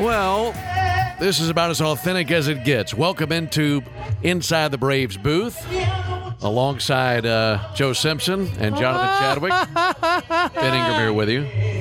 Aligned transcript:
Well, 0.00 0.52
this 1.18 1.40
is 1.40 1.48
about 1.48 1.70
as 1.70 1.80
authentic 1.80 2.30
as 2.30 2.46
it 2.46 2.64
gets. 2.64 2.94
Welcome 2.94 3.32
into 3.32 3.82
Inside 4.22 4.70
the 4.70 4.78
Braves 4.78 5.16
booth 5.16 5.60
alongside 6.40 7.26
uh, 7.26 7.72
Joe 7.74 7.92
Simpson 7.92 8.48
and 8.60 8.76
Jonathan 8.76 9.18
Chadwick. 9.18 10.54
ben 10.54 10.74
Ingram 10.74 11.00
here 11.00 11.12
with 11.12 11.28
you. 11.28 11.77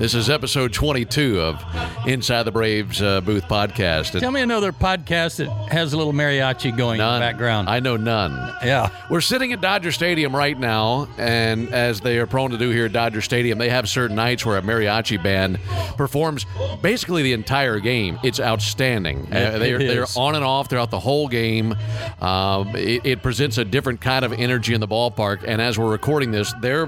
This 0.00 0.14
is 0.14 0.30
episode 0.30 0.72
22 0.72 1.42
of 1.42 1.62
Inside 2.06 2.44
the 2.44 2.50
Braves 2.50 3.02
uh, 3.02 3.20
booth 3.20 3.46
podcast. 3.46 4.18
Tell 4.18 4.30
me 4.30 4.40
another 4.40 4.72
podcast 4.72 5.36
that 5.36 5.50
has 5.70 5.92
a 5.92 5.98
little 5.98 6.14
mariachi 6.14 6.74
going 6.74 6.96
none, 6.96 7.16
in 7.16 7.20
the 7.20 7.26
background. 7.26 7.68
I 7.68 7.80
know 7.80 7.98
none. 7.98 8.32
yeah. 8.64 8.88
We're 9.10 9.20
sitting 9.20 9.52
at 9.52 9.60
Dodger 9.60 9.92
Stadium 9.92 10.34
right 10.34 10.58
now, 10.58 11.06
and 11.18 11.74
as 11.74 12.00
they 12.00 12.18
are 12.18 12.26
prone 12.26 12.50
to 12.52 12.56
do 12.56 12.70
here 12.70 12.86
at 12.86 12.94
Dodger 12.94 13.20
Stadium, 13.20 13.58
they 13.58 13.68
have 13.68 13.90
certain 13.90 14.16
nights 14.16 14.46
where 14.46 14.56
a 14.56 14.62
mariachi 14.62 15.22
band 15.22 15.58
performs 15.98 16.46
basically 16.80 17.22
the 17.22 17.34
entire 17.34 17.78
game. 17.78 18.18
It's 18.24 18.40
outstanding. 18.40 19.26
It- 19.30 19.34
Uh, 19.54 19.58
they're, 19.58 19.80
it 19.82 19.86
they're 19.86 20.06
on 20.16 20.34
and 20.34 20.42
off 20.42 20.70
throughout 20.70 20.90
the 20.90 21.00
whole 21.00 21.28
game. 21.28 21.76
Um, 22.22 22.74
it, 22.74 23.04
it 23.04 23.22
presents 23.22 23.58
a 23.58 23.66
different 23.66 24.00
kind 24.00 24.24
of 24.24 24.32
energy 24.32 24.72
in 24.72 24.80
the 24.80 24.88
ballpark, 24.88 25.44
and 25.46 25.60
as 25.60 25.78
we're 25.78 25.90
recording 25.92 26.30
this, 26.30 26.54
they're 26.62 26.86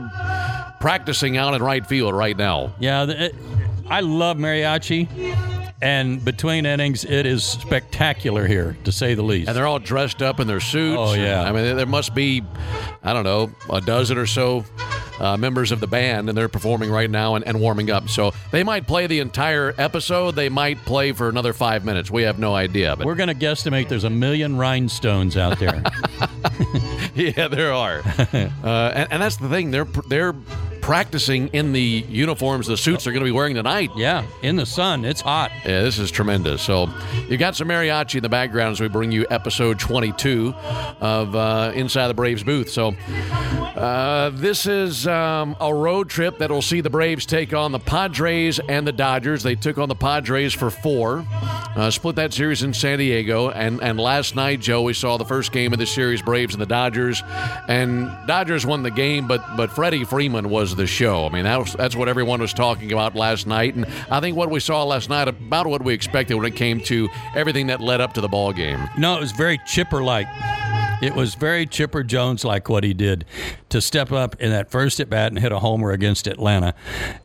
practicing 0.83 1.37
out 1.37 1.55
in 1.55 1.63
right 1.63 1.87
field 1.87 2.13
right 2.13 2.37
now. 2.37 2.73
Yeah. 2.81 3.05
it- 3.09 3.37
I 3.89 4.01
love 4.01 4.37
mariachi. 4.37 5.07
And 5.81 6.25
between 6.25 6.67
innings, 6.67 7.05
it 7.05 7.25
is 7.27 7.45
spectacular 7.45 8.47
here, 8.47 8.77
to 8.85 8.93
say 8.93 9.15
the 9.15 9.23
least. 9.23 9.49
And 9.49 9.57
they're 9.57 9.67
all 9.67 9.79
dressed 9.81 10.23
up 10.23 10.39
in 10.41 10.47
their 10.47 10.61
suits. 10.61 10.99
Oh, 10.99 11.15
yeah. 11.15 11.43
I 11.43 11.51
mean, 11.53 11.77
there 11.77 11.87
must 11.87 12.15
be, 12.15 12.43
I 13.03 13.13
don't 13.13 13.25
know, 13.25 13.51
a 13.71 13.81
dozen 13.81 14.17
or 14.19 14.27
so 14.27 14.65
uh, 15.21 15.37
members 15.37 15.73
of 15.73 15.81
the 15.81 15.87
band, 15.87 16.29
and 16.29 16.37
they're 16.39 16.49
performing 16.49 16.91
right 16.91 17.11
now 17.11 17.35
and, 17.37 17.47
and 17.47 17.61
warming 17.61 17.91
up. 17.91 18.09
So 18.09 18.33
they 18.51 18.63
might 18.65 18.87
play 18.87 19.07
the 19.07 19.19
entire 19.21 19.75
episode. 19.79 20.37
They 20.37 20.49
might 20.49 20.79
play 20.85 21.13
for 21.13 21.29
another 21.29 21.53
five 21.53 21.85
minutes. 21.85 22.11
We 22.11 22.23
have 22.23 22.39
no 22.39 22.55
idea. 22.55 22.97
But 22.97 23.07
We're 23.07 23.15
going 23.17 23.29
to 23.29 23.35
guesstimate 23.35 23.89
there's 23.89 24.05
a 24.05 24.11
million 24.11 24.57
rhinestones 24.57 25.37
out 25.37 25.59
there. 25.59 25.83
yeah, 27.15 27.49
there 27.49 27.73
are. 27.73 27.99
uh, 28.19 28.93
and, 28.95 29.13
and 29.13 29.23
that's 29.23 29.37
the 29.37 29.49
thing. 29.49 29.71
They're 29.71 29.85
they're 29.85 30.35
practicing 30.83 31.49
in 31.49 31.73
the 31.73 32.05
uniforms, 32.09 32.67
the 32.67 32.77
suits 32.77 33.05
they're 33.05 33.13
going 33.13 33.25
to 33.25 33.29
be 33.29 33.31
wearing 33.33 33.55
tonight. 33.55 33.91
yeah. 33.97 34.27
In 34.43 34.57
the 34.57 34.67
sun. 34.67 35.05
It's 35.05 35.21
hot. 35.21 35.51
Yeah, 35.65 35.83
this 35.83 35.99
is 35.99 36.11
tremendous. 36.11 36.61
So, 36.61 36.89
you 37.29 37.37
got 37.39 37.57
some 37.57 37.69
mariachi 37.69 38.17
in 38.17 38.23
the 38.23 38.29
background 38.29 38.73
as 38.73 38.81
we 38.81 38.89
bring 38.89 39.13
you 39.13 39.25
episode 39.31 39.79
22 39.79 40.53
of 41.01 41.35
uh, 41.35 41.73
Inside 41.75 42.09
the 42.09 42.15
Braves 42.15 42.43
booth. 42.43 42.69
So, 42.69 42.95
uh, 43.77 44.31
this 44.35 44.67
is 44.67 45.07
um, 45.07 45.57
a 45.61 45.75
road 45.75 46.11
trip 46.11 46.39
that 46.39 46.51
will 46.51 46.63
see 46.63 46.81
the 46.81 46.91
Braves 46.91 47.25
take 47.25 47.55
on 47.55 47.73
the 47.73 47.79
Padres 47.79 48.61
and 48.69 48.87
the 48.87 48.93
Dodgers. 48.93 49.43
They 49.43 49.55
took 49.55 49.79
on 49.79 49.89
the 49.89 49.95
Padres 49.95 50.53
for 50.53 50.71
four, 50.71 51.25
uh, 51.77 51.91
split 51.91 52.17
that 52.17 52.35
series 52.35 52.63
in 52.63 52.75
San 52.75 52.99
Diego. 52.99 53.51
And, 53.51 53.83
and 53.83 53.99
last 53.99 54.35
night, 54.37 54.61
Joe, 54.61 54.83
we 54.83 54.93
saw 54.95 55.17
the 55.17 55.25
first 55.25 55.53
game 55.53 55.73
of 55.73 55.79
the 55.79 55.87
series, 55.87 56.21
Braves 56.21 56.55
and 56.55 56.61
the 56.61 56.67
Dodgers. 56.67 57.23
And 57.69 58.11
Dodgers 58.27 58.67
won 58.67 58.83
the 58.83 58.91
game, 58.91 59.27
but 59.27 59.43
but 59.57 59.71
Freddie 59.71 60.05
Freeman 60.05 60.51
was 60.51 60.72
the 60.77 60.87
show. 60.87 61.27
I 61.27 61.31
mean, 61.31 61.45
that 61.45 61.59
was, 61.59 61.73
that's 61.75 61.97
what 61.97 62.09
everyone 62.09 62.41
was 62.41 62.55
talking 62.55 62.93
about 62.93 63.15
last 63.15 63.47
night. 63.47 63.75
And 63.75 63.87
I 64.11 64.21
think 64.21 64.37
what 64.37 64.51
we 64.51 64.61
saw 64.61 64.85
last 64.85 65.09
night 65.09 65.29
about 65.29 65.67
what 65.67 65.83
we 65.83 65.95
expected 65.95 66.35
when 66.35 66.47
it 66.47 66.57
came 66.57 66.81
to 66.83 67.09
everything 67.35 67.67
that 67.69 67.81
led 67.81 68.01
up 68.01 68.13
to 68.15 68.21
the 68.21 68.29
ball 68.29 68.53
game. 68.53 68.89
No, 68.99 69.17
it 69.17 69.21
was 69.21 69.33
very 69.33 69.59
chipper 69.67 70.03
like. 70.03 70.27
It 71.03 71.17
was 71.17 71.35
very 71.35 71.67
Chipper 71.67 72.05
Jones 72.05 72.45
like 72.45 72.69
what 72.69 72.85
he 72.85 72.95
did 72.95 73.25
to 73.71 73.81
step 73.81 74.13
up 74.13 74.41
in 74.41 74.53
that 74.53 74.71
first 74.71 75.01
at 75.01 75.11
bat 75.11 75.33
and 75.33 75.39
hit 75.41 75.51
a 75.51 75.59
homer 75.59 75.91
against 75.91 76.29
Atlanta. 76.29 76.77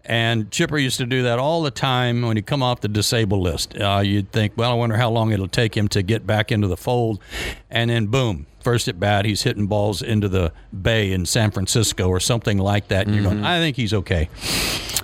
And 0.04 0.50
Chipper 0.50 0.80
used 0.80 0.98
to 0.98 1.06
do 1.06 1.22
that 1.22 1.38
all 1.38 1.62
the 1.62 1.70
time 1.70 2.24
when 2.24 2.38
he 2.38 2.42
come 2.42 2.64
off 2.64 2.82
the 2.82 2.88
disabled 2.88 3.44
list. 3.44 3.80
Uh, 3.80 4.02
you'd 4.04 4.32
think, 4.32 4.54
well, 4.58 4.72
I 4.72 4.74
wonder 4.74 4.98
how 4.98 5.12
long 5.12 5.32
it'll 5.32 5.48
take 5.48 5.78
him 5.78 5.88
to 5.90 6.02
get 6.02 6.26
back 6.26 6.52
into 6.52 6.68
the 6.68 6.76
fold. 6.76 7.22
And 7.70 7.92
then 7.92 8.08
boom, 8.08 8.48
first 8.68 8.90
at 8.90 9.00
bat, 9.00 9.24
he's 9.24 9.44
hitting 9.44 9.66
balls 9.66 10.02
into 10.02 10.28
the 10.28 10.52
bay 10.82 11.14
in 11.14 11.26
San 11.26 11.52
Francisco 11.52 12.10
or 12.10 12.20
something 12.20 12.58
like 12.58 12.90
that. 12.90 13.08
And 13.08 13.16
you're 13.16 13.24
going, 13.24 13.46
I 13.46 13.60
think 13.60 13.78
he's 13.78 13.94
okay. 13.94 14.28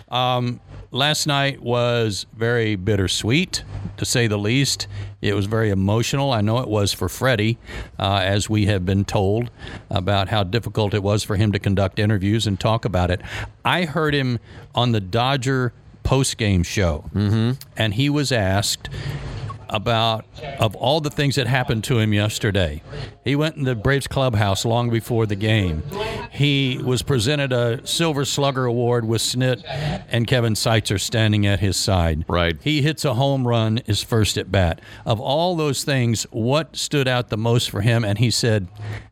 Um, 0.09 0.59
last 0.91 1.27
night 1.27 1.61
was 1.61 2.25
very 2.35 2.75
bittersweet, 2.75 3.63
to 3.95 4.03
say 4.03 4.27
the 4.27 4.37
least. 4.37 4.89
It 5.21 5.33
was 5.33 5.45
very 5.45 5.69
emotional. 5.69 6.33
I 6.33 6.41
know 6.41 6.59
it 6.59 6.67
was 6.67 6.91
for 6.91 7.07
Freddie, 7.07 7.57
uh, 7.97 8.19
as 8.21 8.49
we 8.49 8.65
have 8.65 8.85
been 8.85 9.05
told 9.05 9.49
about 9.89 10.27
how 10.27 10.43
difficult 10.43 10.93
it 10.93 11.01
was 11.01 11.23
for 11.23 11.37
him 11.37 11.53
to 11.53 11.59
conduct 11.59 11.99
interviews 11.99 12.45
and 12.45 12.59
talk 12.59 12.83
about 12.83 13.11
it. 13.11 13.21
I 13.63 13.85
heard 13.85 14.13
him 14.13 14.39
on 14.75 14.91
the 14.91 14.99
Dodger 14.99 15.71
post-game 16.03 16.63
show, 16.63 17.09
and 17.77 17.93
he 17.93 18.09
was 18.09 18.33
asked 18.33 18.89
about 19.73 20.25
of 20.59 20.75
all 20.75 21.01
the 21.01 21.09
things 21.09 21.35
that 21.35 21.47
happened 21.47 21.83
to 21.85 21.99
him 21.99 22.13
yesterday. 22.13 22.81
He 23.25 23.35
went 23.35 23.57
in 23.57 23.63
the 23.63 23.75
Braves 23.75 24.07
clubhouse 24.07 24.63
long 24.63 24.89
before 24.89 25.25
the 25.25 25.35
game. 25.35 25.83
He 26.31 26.79
was 26.83 27.01
presented 27.01 27.51
a 27.51 27.85
Silver 27.85 28.23
Slugger 28.23 28.65
Award 28.65 29.05
with 29.05 29.21
Snit 29.21 29.63
and 30.09 30.27
Kevin 30.27 30.53
Seitzer 30.53 30.99
standing 30.99 31.45
at 31.45 31.59
his 31.59 31.75
side. 31.75 32.23
Right. 32.27 32.57
He 32.63 32.81
hits 32.81 33.03
a 33.03 33.15
home 33.15 33.47
run 33.47 33.81
his 33.85 34.03
first 34.03 34.37
at 34.37 34.51
bat. 34.51 34.79
Of 35.05 35.19
all 35.19 35.55
those 35.55 35.83
things, 35.83 36.23
what 36.31 36.75
stood 36.75 37.07
out 37.07 37.29
the 37.29 37.37
most 37.37 37.69
for 37.69 37.81
him? 37.81 38.05
And 38.05 38.19
he 38.19 38.29
said, 38.31 38.67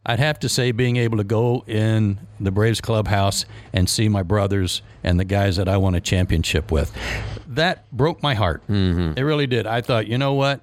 I'd 0.06 0.20
have 0.20 0.40
to 0.40 0.50
say 0.50 0.72
being 0.72 0.98
able 0.98 1.18
to 1.18 1.24
go 1.24 1.64
in 1.68 2.20
the 2.40 2.52
Braves 2.52 2.82
clubhouse 2.82 3.46
and 3.74 3.90
see 3.90 4.10
my 4.10 4.24
brothers 4.24 4.82
and 5.04 5.20
the 5.20 5.26
guys 5.26 5.58
that 5.58 5.68
I 5.68 5.78
won 5.78 5.96
a 5.96 6.02
championship 6.02 6.72
with. 6.72 6.96
That 7.52 7.92
broke 7.92 8.24
my 8.24 8.34
heart. 8.34 8.66
Mm-hmm. 8.68 9.18
It 9.18 9.22
really 9.24 9.46
did. 9.48 9.68
I 9.68 9.82
thought, 9.82 10.08
you 10.08 10.18
know 10.18 10.34
what? 10.34 10.62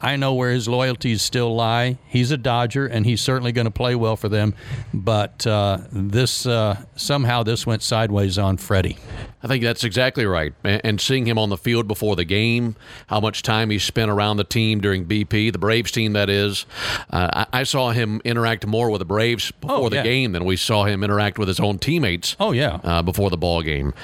I 0.00 0.14
know 0.14 0.34
where 0.34 0.52
his 0.52 0.68
loyalties 0.68 1.20
still 1.20 1.54
lie. 1.54 1.98
He's 2.06 2.30
a 2.30 2.36
Dodger, 2.36 2.86
and 2.86 3.04
he's 3.04 3.20
certainly 3.20 3.50
going 3.50 3.64
to 3.64 3.72
play 3.72 3.96
well 3.96 4.14
for 4.16 4.28
them. 4.28 4.54
But 4.94 5.44
uh, 5.46 5.78
this 5.90 6.46
uh, 6.46 6.80
somehow 6.94 7.42
this 7.42 7.66
went 7.66 7.82
sideways 7.82 8.38
on 8.38 8.56
Freddie. 8.56 8.98
I 9.42 9.46
think 9.46 9.62
that's 9.62 9.84
exactly 9.84 10.26
right. 10.26 10.52
And 10.64 11.00
seeing 11.00 11.24
him 11.26 11.38
on 11.38 11.48
the 11.48 11.56
field 11.56 11.86
before 11.86 12.16
the 12.16 12.24
game, 12.24 12.74
how 13.06 13.20
much 13.20 13.42
time 13.42 13.70
he 13.70 13.78
spent 13.78 14.10
around 14.10 14.36
the 14.36 14.44
team 14.44 14.80
during 14.80 15.04
BP, 15.06 15.52
the 15.52 15.58
Braves 15.58 15.92
team, 15.92 16.12
that 16.14 16.28
is. 16.28 16.66
Uh, 17.10 17.44
I-, 17.52 17.60
I 17.60 17.62
saw 17.62 17.90
him 17.90 18.20
interact 18.24 18.66
more 18.66 18.90
with 18.90 18.98
the 18.98 19.04
Braves 19.04 19.50
before 19.52 19.76
Oh, 19.76 19.88
the 19.88 19.96
yeah. 19.96 20.02
game 20.02 20.32
than 20.32 20.44
we 20.44 20.56
saw 20.56 20.84
him 20.84 21.04
interact 21.04 21.38
with 21.38 21.46
his 21.48 21.60
own 21.60 21.78
teammates. 21.78 22.34
Oh, 22.40 22.50
yeah. 22.52 22.80
Uh, 22.82 23.02
before 23.02 23.30
the 23.30 23.36
ball 23.36 23.62
game, 23.62 23.94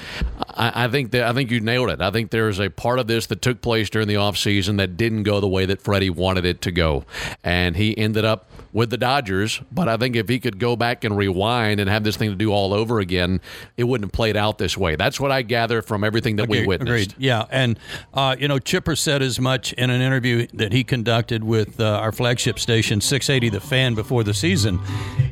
I-, 0.51 0.85
I 0.85 0.87
think 0.87 1.11
that 1.11 1.23
I 1.23 1.33
think 1.33 1.51
you 1.51 1.59
nailed 1.59 1.89
it. 1.89 1.99
I 2.01 2.11
think 2.11 2.31
there's 2.31 2.59
a 2.59 2.69
part 2.69 2.99
of 2.99 3.07
this 3.07 3.25
that 3.27 3.41
took 3.41 3.61
place 3.61 3.89
during 3.89 4.07
the 4.07 4.13
offseason 4.15 4.77
that 4.77 4.95
didn't 4.95 5.23
go 5.23 5.39
the 5.41 5.47
way 5.49 5.65
that 5.65 5.81
Freddie 5.81 6.09
wanted 6.09 6.45
it 6.45 6.61
to 6.61 6.71
go, 6.71 7.03
and 7.43 7.75
he 7.75 7.97
ended 7.97 8.23
up 8.23 8.47
with 8.75 8.89
the 8.89 8.97
Dodgers. 8.97 9.61
But 9.71 9.87
I 9.87 9.95
think 9.95 10.17
if 10.17 10.27
he 10.27 10.37
could 10.37 10.59
go 10.59 10.75
back 10.75 11.05
and 11.05 11.15
rewind 11.15 11.79
and 11.79 11.89
have 11.89 12.03
this 12.03 12.17
thing 12.17 12.29
to 12.29 12.35
do 12.35 12.51
all 12.51 12.73
over 12.73 12.99
again, 12.99 13.39
it 13.77 13.85
wouldn't 13.85 14.07
have 14.09 14.11
played 14.11 14.35
out 14.35 14.57
this 14.57 14.77
way. 14.77 14.97
That's 14.97 15.17
what 15.17 15.31
I 15.31 15.43
gather 15.43 15.81
from 15.81 16.03
everything 16.03 16.35
that 16.35 16.49
we 16.49 16.67
witnessed. 16.67 17.11
Agreed. 17.11 17.15
Yeah, 17.17 17.45
and 17.49 17.79
uh, 18.13 18.35
you 18.37 18.49
know, 18.49 18.59
Chipper 18.59 18.97
said 18.97 19.21
as 19.21 19.39
much 19.39 19.71
in 19.73 19.89
an 19.89 20.01
interview 20.01 20.45
that 20.53 20.73
he 20.73 20.83
conducted 20.83 21.41
with 21.41 21.79
uh, 21.79 21.85
our 21.85 22.11
flagship 22.11 22.59
station, 22.59 22.99
680 22.99 23.49
The 23.49 23.61
Fan, 23.61 23.95
before 23.95 24.25
the 24.25 24.33
season, 24.33 24.81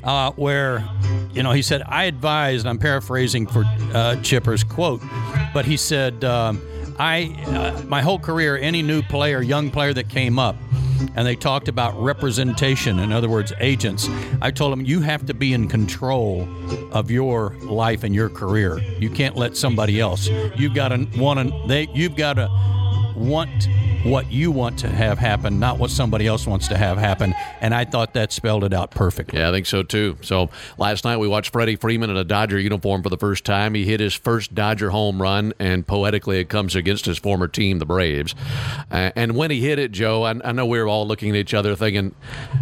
uh, 0.05 0.31
where 0.31 0.87
you 1.33 1.43
know 1.43 1.51
he 1.51 1.61
said, 1.61 1.83
"I 1.85 2.05
advised." 2.05 2.65
I'm 2.65 2.79
paraphrasing 2.79 3.45
for 3.45 3.65
uh, 3.93 4.15
Chipper's 4.21 4.63
quote, 4.63 5.01
but 5.53 5.65
he 5.65 5.77
said. 5.77 6.23
Um, 6.23 6.61
I, 6.99 7.35
uh, 7.47 7.81
my 7.87 8.03
whole 8.03 8.19
career, 8.19 8.55
any 8.55 8.83
new 8.83 9.01
player, 9.01 9.41
young 9.41 9.71
player 9.71 9.95
that 9.95 10.09
came 10.09 10.37
up, 10.37 10.55
and 11.15 11.27
they 11.27 11.35
talked 11.35 11.67
about 11.67 11.99
representation, 12.01 12.99
in 12.99 13.11
other 13.11 13.29
words, 13.29 13.53
agents. 13.59 14.09
I 14.41 14.51
told 14.51 14.71
them 14.71 14.81
you 14.85 15.01
have 15.01 15.25
to 15.27 15.33
be 15.33 15.53
in 15.53 15.67
control 15.67 16.47
of 16.91 17.11
your 17.11 17.55
life 17.61 18.03
and 18.03 18.13
your 18.13 18.29
career. 18.29 18.79
You 18.99 19.09
can't 19.09 19.35
let 19.35 19.57
somebody 19.57 19.99
else. 19.99 20.27
You've 20.55 20.73
got 20.73 20.89
to 20.89 21.07
want 21.17 21.39
to. 21.39 21.67
They. 21.67 21.87
You've 21.93 22.15
got 22.15 22.33
to 22.33 22.49
want 23.15 23.67
what 24.03 24.31
you 24.31 24.51
want 24.51 24.79
to 24.79 24.89
have 24.89 25.17
happen, 25.17 25.59
not 25.59 25.79
what 25.79 25.89
somebody 25.89 26.27
else 26.27 26.45
wants 26.45 26.67
to 26.67 26.77
have 26.77 26.97
happen. 26.97 27.33
And 27.61 27.73
I 27.73 27.85
thought 27.85 28.13
that 28.13 28.31
spelled 28.31 28.63
it 28.63 28.73
out 28.73 28.91
perfectly. 28.91 29.39
Yeah, 29.39 29.49
I 29.49 29.51
think 29.51 29.65
so 29.65 29.83
too. 29.83 30.17
So 30.21 30.49
last 30.77 31.05
night 31.05 31.17
we 31.17 31.27
watched 31.27 31.53
Freddie 31.53 31.75
Freeman 31.75 32.09
in 32.09 32.17
a 32.17 32.23
Dodger 32.23 32.59
uniform 32.59 33.03
for 33.03 33.09
the 33.09 33.17
first 33.17 33.45
time. 33.45 33.73
He 33.73 33.85
hit 33.85 33.99
his 33.99 34.13
first 34.13 34.53
Dodger 34.53 34.89
home 34.89 35.21
run, 35.21 35.53
and 35.59 35.87
poetically, 35.87 36.39
it 36.39 36.49
comes 36.49 36.75
against 36.75 37.05
his 37.05 37.17
former 37.17 37.47
team, 37.47 37.79
the 37.79 37.85
Braves. 37.85 38.35
Uh, 38.91 39.11
and 39.15 39.35
when 39.35 39.51
he 39.51 39.61
hit 39.61 39.79
it, 39.79 39.91
Joe, 39.91 40.23
I, 40.23 40.35
I, 40.43 40.51
know 40.51 40.65
we 40.65 40.79
were 40.79 40.87
all 40.87 41.07
looking 41.07 41.29
at 41.29 41.35
each 41.35 41.53
other 41.53 41.75
thinking 41.75 42.13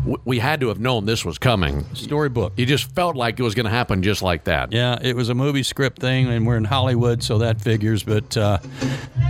w- 0.01 0.19
we 0.25 0.39
had 0.39 0.59
to 0.61 0.67
have 0.67 0.79
known 0.79 1.05
this 1.05 1.25
was 1.25 1.37
coming. 1.37 1.85
Storybook. 1.93 2.53
You 2.57 2.65
just 2.65 2.93
felt 2.93 3.15
like 3.15 3.39
it 3.39 3.43
was 3.43 3.55
going 3.55 3.65
to 3.65 3.71
happen 3.71 4.03
just 4.03 4.21
like 4.21 4.45
that. 4.45 4.71
Yeah, 4.71 4.99
it 5.01 5.15
was 5.15 5.29
a 5.29 5.35
movie 5.35 5.63
script 5.63 5.99
thing, 5.99 6.27
and 6.27 6.45
we're 6.45 6.57
in 6.57 6.65
Hollywood, 6.65 7.23
so 7.23 7.39
that 7.39 7.61
figures. 7.61 8.03
But 8.03 8.37
uh, 8.37 8.59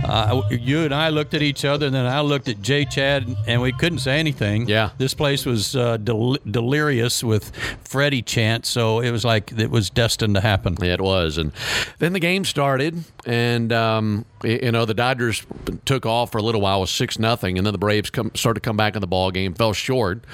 uh, 0.04 0.42
you 0.50 0.80
and 0.80 0.94
I 0.94 1.08
looked 1.08 1.34
at 1.34 1.42
each 1.42 1.64
other, 1.64 1.86
and 1.86 1.94
then 1.94 2.01
I 2.08 2.20
looked 2.20 2.48
at 2.48 2.62
Jay 2.62 2.84
Chad, 2.84 3.36
and 3.46 3.60
we 3.60 3.72
couldn't 3.72 3.98
say 3.98 4.18
anything. 4.18 4.68
Yeah. 4.68 4.90
This 4.98 5.14
place 5.14 5.44
was 5.44 5.76
uh, 5.76 5.96
del- 5.96 6.38
delirious 6.48 7.22
with 7.22 7.54
Freddie 7.84 8.22
chant, 8.22 8.66
so 8.66 9.00
it 9.00 9.10
was 9.10 9.24
like 9.24 9.52
it 9.52 9.70
was 9.70 9.90
destined 9.90 10.34
to 10.34 10.40
happen. 10.40 10.76
Yeah, 10.80 10.94
it 10.94 11.00
was. 11.00 11.38
And 11.38 11.52
then 11.98 12.12
the 12.12 12.20
game 12.20 12.44
started, 12.44 13.04
and 13.26 13.72
um, 13.72 14.24
you 14.42 14.72
know 14.72 14.84
the 14.84 14.94
Dodgers 14.94 15.46
took 15.84 16.06
off 16.06 16.32
for 16.32 16.38
a 16.38 16.42
little 16.42 16.60
while 16.60 16.80
with 16.80 16.90
six 16.90 17.18
nothing, 17.18 17.58
and 17.58 17.66
then 17.66 17.72
the 17.72 17.78
Braves 17.78 18.10
come, 18.10 18.30
started 18.34 18.60
to 18.60 18.64
come 18.64 18.76
back 18.76 18.94
in 18.94 19.00
the 19.00 19.06
ball 19.06 19.30
game, 19.30 19.54
fell 19.54 19.72
short. 19.72 20.24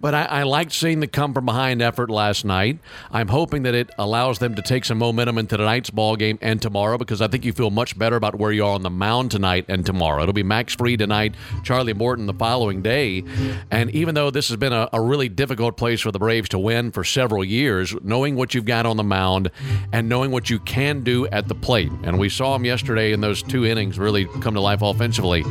But 0.00 0.14
I, 0.14 0.24
I 0.24 0.42
liked 0.42 0.72
seeing 0.72 1.00
the 1.00 1.06
come 1.06 1.32
from 1.34 1.46
behind 1.46 1.82
effort 1.82 2.10
last 2.10 2.44
night. 2.44 2.78
I'm 3.10 3.28
hoping 3.28 3.62
that 3.62 3.74
it 3.74 3.90
allows 3.98 4.38
them 4.38 4.54
to 4.54 4.62
take 4.62 4.84
some 4.84 4.98
momentum 4.98 5.38
into 5.38 5.56
tonight's 5.56 5.90
ball 5.90 6.16
game 6.16 6.38
and 6.42 6.60
tomorrow 6.60 6.98
because 6.98 7.20
I 7.20 7.28
think 7.28 7.44
you 7.44 7.52
feel 7.52 7.70
much 7.70 7.98
better 7.98 8.16
about 8.16 8.36
where 8.36 8.52
you 8.52 8.64
are 8.64 8.74
on 8.74 8.82
the 8.82 8.90
mound 8.90 9.30
tonight 9.30 9.66
and 9.68 9.84
tomorrow. 9.84 10.22
It'll 10.22 10.32
be 10.32 10.42
Max 10.42 10.74
Fried 10.74 11.00
tonight, 11.06 11.34
Charlie 11.62 11.94
Morton 11.94 12.26
the 12.26 12.34
following 12.34 12.82
day. 12.82 13.22
And 13.70 13.90
even 13.92 14.14
though 14.16 14.30
this 14.30 14.48
has 14.48 14.56
been 14.56 14.72
a, 14.72 14.88
a, 14.92 15.00
really 15.00 15.28
difficult 15.28 15.76
place 15.76 16.00
for 16.00 16.10
the 16.10 16.18
Braves 16.18 16.48
to 16.48 16.58
win 16.58 16.90
for 16.90 17.04
several 17.04 17.44
years, 17.44 17.94
knowing 18.02 18.34
what 18.34 18.54
you've 18.54 18.64
got 18.64 18.86
on 18.86 18.96
the 18.96 19.04
mound 19.04 19.52
and 19.92 20.08
knowing 20.08 20.32
what 20.32 20.50
you 20.50 20.58
can 20.58 21.04
do 21.04 21.26
at 21.28 21.46
the 21.46 21.54
plate, 21.54 21.92
and 22.02 22.18
we 22.18 22.28
saw 22.28 22.54
them 22.54 22.64
yesterday 22.64 23.12
in 23.12 23.20
those 23.20 23.40
two 23.42 23.64
innings 23.64 23.98
really 23.98 24.24
come 24.40 24.54
to 24.54 24.60
life 24.60 24.82
offensively. 24.82 25.44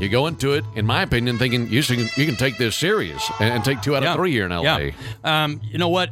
You 0.00 0.08
go 0.08 0.26
into 0.26 0.54
it, 0.54 0.64
in 0.74 0.86
my 0.86 1.02
opinion, 1.02 1.38
thinking 1.38 1.68
you 1.68 1.82
can, 1.82 2.08
you 2.16 2.26
can 2.26 2.36
take 2.36 2.58
this 2.58 2.74
serious 2.74 3.30
and, 3.38 3.54
and 3.54 3.64
take 3.64 3.80
two 3.82 3.94
out 3.94 4.02
yeah. 4.02 4.10
of 4.10 4.16
three 4.16 4.32
here 4.32 4.46
in 4.46 4.50
LA. 4.50 4.62
Yeah. 4.62 4.90
Um, 5.22 5.60
you 5.70 5.78
know 5.78 5.88
what? 5.88 6.10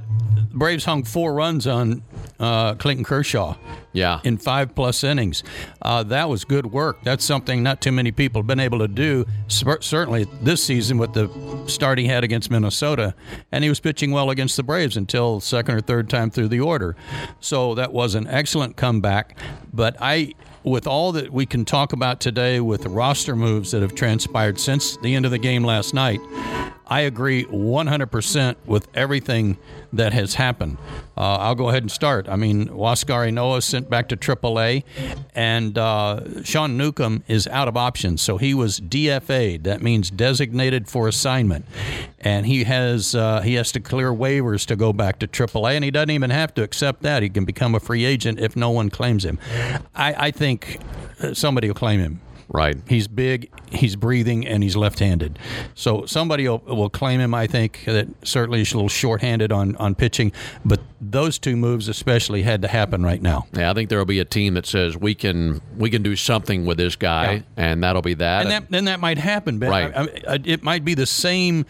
Braves 0.53 0.85
hung 0.85 1.05
four 1.05 1.35
runs 1.35 1.67
on 1.67 2.03
uh, 2.39 2.75
Clayton 2.75 3.05
Kershaw. 3.05 3.57
Yeah. 3.93 4.21
In 4.25 4.37
five 4.37 4.75
plus 4.75 5.03
innings. 5.03 5.43
Uh, 5.81 6.03
that 6.05 6.29
was 6.29 6.45
good 6.45 6.67
work. 6.67 6.99
That's 7.03 7.25
something 7.25 7.63
not 7.63 7.81
too 7.81 7.93
many 7.93 8.13
people 8.13 8.43
have 8.43 8.47
been 8.47 8.61
able 8.61 8.68
to 8.77 8.89
do, 8.89 9.25
certainly 9.49 10.25
this 10.43 10.63
season 10.63 10.99
with 10.99 11.15
the 11.15 11.29
start 11.67 11.99
he 11.99 12.07
had 12.07 12.25
against 12.25 12.51
Minnesota. 12.51 13.15
And 13.53 13.65
he 13.65 13.71
was 13.71 13.81
pitching 13.81 14.11
well 14.11 14.31
against 14.31 14.57
the 14.57 14.63
Braves 14.63 14.97
until 14.97 15.41
second 15.41 15.77
or 15.77 15.81
third 15.81 16.11
time 16.11 16.31
through 16.31 16.49
the 16.49 16.61
order. 16.61 16.97
So 17.41 17.75
that 17.77 17.93
was 17.93 18.15
an 18.15 18.27
excellent 18.27 18.77
comeback. 18.77 19.39
But 19.73 19.97
I 20.01 20.35
with 20.65 20.87
all 20.87 21.13
that 21.13 21.33
we 21.33 21.47
can 21.47 21.65
talk 21.65 21.93
about 21.93 22.21
today 22.21 22.61
with 22.61 22.83
the 22.83 22.89
roster 22.89 23.35
moves 23.35 23.71
that 23.71 23.81
have 23.81 23.95
transpired 23.95 24.59
since 24.59 24.97
the 24.99 25.15
end 25.15 25.25
of 25.25 25.31
the 25.31 25.39
game 25.39 25.65
last 25.65 25.95
night, 25.95 26.21
I 26.89 27.01
agree 27.01 27.45
100% 27.45 28.57
with 28.65 28.89
everything 28.95 29.59
that 29.93 30.13
has 30.13 30.35
happened. 30.35 30.79
Uh, 31.17 31.37
I'll 31.37 31.55
go 31.55 31.69
ahead 31.69 31.83
and 31.83 31.91
start. 31.93 32.29
I 32.29 32.37
mean, 32.37 32.69
Huascar 32.69 33.31
Ynoa 33.31 33.63
sent 33.63 33.91
back 33.91 34.09
to 34.09 34.17
AAA, 34.17 34.85
and 35.35 35.77
uh, 35.77 36.43
Sean 36.45 36.77
Newcomb 36.77 37.25
is 37.29 37.47
out 37.49 37.69
of 37.69 37.77
options, 37.77 38.23
so 38.23 38.39
he 38.39 38.55
was 38.55 38.81
DFA'd. 38.81 39.65
That 39.65 39.83
means 39.83 40.11
designated 40.11 40.89
for 40.89 41.09
assignment, 41.09 41.67
and 42.21 42.47
he 42.47 42.65
has 42.65 43.15
uh, 43.15 43.43
he 43.43 43.55
has 43.55 43.71
to 43.73 43.81
clear 43.81 44.11
waivers 44.13 44.65
to 44.67 44.77
go 44.77 44.93
back 44.93 45.19
to 45.19 45.29
AAA, 45.29 45.73
and 45.73 45.85
he 45.85 45.91
doesn't 45.91 46.11
even 46.11 46.31
have 46.31 46.55
to 46.55 46.63
accept 46.63 47.03
that. 47.03 47.23
He 47.23 47.29
can 47.29 47.45
become 47.45 47.75
a 47.75 47.81
free 47.81 48.05
agent 48.05 48.41
if 48.41 48.57
no 48.57 48.71
one 48.71 48.89
claims 48.89 49.25
him. 49.25 49.39
I, 49.95 50.15
I 50.27 50.31
think 50.31 50.81
somebody 51.35 51.69
will 51.69 51.75
claim 51.75 52.01
him. 52.01 52.21
Right. 52.51 52.77
He's 52.89 53.09
big, 53.09 53.51
he's 53.71 53.95
breathing, 53.95 54.47
and 54.47 54.63
he's 54.63 54.75
left 54.75 55.01
handed. 55.01 55.39
So 55.75 56.07
somebody 56.07 56.49
will, 56.49 56.59
will, 56.59 56.89
claim 56.89 57.21
him. 57.21 57.35
I 57.35 57.47
think 57.47 57.85
that 57.85 58.09
certainly 58.25 58.61
he's 58.61 58.73
a 58.73 58.77
little 58.77 58.89
short 58.89 59.21
handed 59.21 59.53
on, 59.53 59.77
on 59.77 59.95
pitching, 59.95 60.33
but 60.65 60.81
those 61.01 61.39
two 61.39 61.57
moves 61.57 61.89
especially 61.89 62.43
had 62.43 62.63
to 62.63 62.69
happen 62.69 63.03
right 63.03 63.21
now. 63.21 63.47
Yeah, 63.53 63.71
I 63.71 63.75
think 63.75 63.91
there 63.91 63.99
will 63.99 64.07
be 64.07 64.21
a 64.21 64.25
team 64.25 64.55
that 64.55 64.65
says 64.65 64.97
we 64.97 65.15
can 65.15 65.61
we 65.77 65.91
can 65.91 66.03
do 66.03 66.17
something 66.17 66.65
with 66.65 66.79
this 66.79 66.97
guy, 66.97 67.33
yeah. 67.33 67.43
and 67.57 67.85
that'll 67.85 68.03
be 68.03 68.15
that. 68.15 68.43
And 68.43 68.51
that, 68.51 68.71
then 68.71 68.87
that 68.87 68.99
might 68.99 69.19
happen, 69.19 69.59
Ben. 69.59 69.71
Right. 69.71 69.95
I, 69.95 70.03
I, 70.27 70.41
it 70.45 70.63
might 70.63 70.85
be 70.85 70.95
the 70.95 71.07
same 71.07 71.67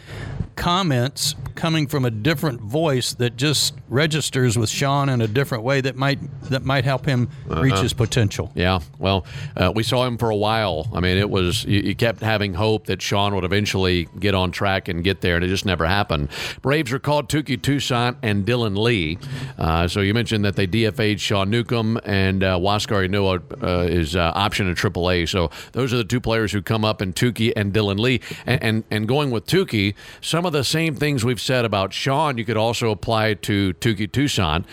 comments 0.54 1.34
coming 1.58 1.88
from 1.88 2.04
a 2.04 2.10
different 2.10 2.60
voice 2.60 3.14
that 3.14 3.36
just 3.36 3.74
registers 3.88 4.56
with 4.56 4.70
Sean 4.70 5.08
in 5.08 5.20
a 5.20 5.26
different 5.26 5.64
way 5.64 5.80
that 5.80 5.96
might 5.96 6.20
that 6.50 6.64
might 6.64 6.84
help 6.84 7.04
him 7.04 7.28
uh-huh. 7.50 7.60
reach 7.60 7.78
his 7.78 7.92
potential. 7.92 8.52
Yeah, 8.54 8.78
well, 9.00 9.26
uh, 9.56 9.72
we 9.74 9.82
saw 9.82 10.06
him 10.06 10.18
for 10.18 10.30
a 10.30 10.36
while. 10.36 10.88
I 10.94 11.00
mean, 11.00 11.18
it 11.18 11.28
was 11.28 11.64
you, 11.64 11.80
you, 11.80 11.96
kept 11.96 12.20
having 12.20 12.54
hope 12.54 12.86
that 12.86 13.02
Sean 13.02 13.34
would 13.34 13.42
eventually 13.42 14.08
get 14.20 14.36
on 14.36 14.52
track 14.52 14.86
and 14.86 15.02
get 15.02 15.20
there, 15.20 15.34
and 15.34 15.44
it 15.44 15.48
just 15.48 15.66
never 15.66 15.84
happened. 15.84 16.28
Braves 16.62 16.92
recalled 16.92 17.28
Touki 17.28 17.60
Toussaint 17.60 18.16
and 18.22 18.46
Dylan 18.46 18.78
Lee. 18.78 19.18
Uh, 19.58 19.88
so 19.88 20.00
you 20.00 20.14
mentioned 20.14 20.44
that 20.44 20.54
they 20.54 20.68
DFA'd 20.68 21.20
Sean 21.20 21.50
Newcomb 21.50 22.00
and 22.04 22.44
uh, 22.44 22.56
Huascar 22.56 23.08
Ynoa 23.08 23.62
uh, 23.62 23.90
is 23.90 24.14
uh, 24.14 24.30
option 24.36 24.68
in 24.68 24.76
AAA. 24.76 25.28
So 25.28 25.50
those 25.72 25.92
are 25.92 25.96
the 25.96 26.04
two 26.04 26.20
players 26.20 26.52
who 26.52 26.62
come 26.62 26.84
up 26.84 27.02
in 27.02 27.12
Touki 27.12 27.52
and 27.56 27.72
Dylan 27.72 27.98
Lee. 27.98 28.20
And, 28.46 28.62
and, 28.62 28.84
and 28.92 29.08
going 29.08 29.32
with 29.32 29.46
Touki, 29.46 29.94
some 30.20 30.46
of 30.46 30.52
the 30.52 30.62
same 30.62 30.94
things 30.94 31.24
we've 31.24 31.40
said 31.48 31.64
about 31.64 31.94
Sean, 31.94 32.36
you 32.36 32.44
could 32.44 32.58
also 32.58 32.90
apply 32.90 33.32
to 33.32 33.72
Touki 33.80 34.06
Toussaint. 34.06 34.66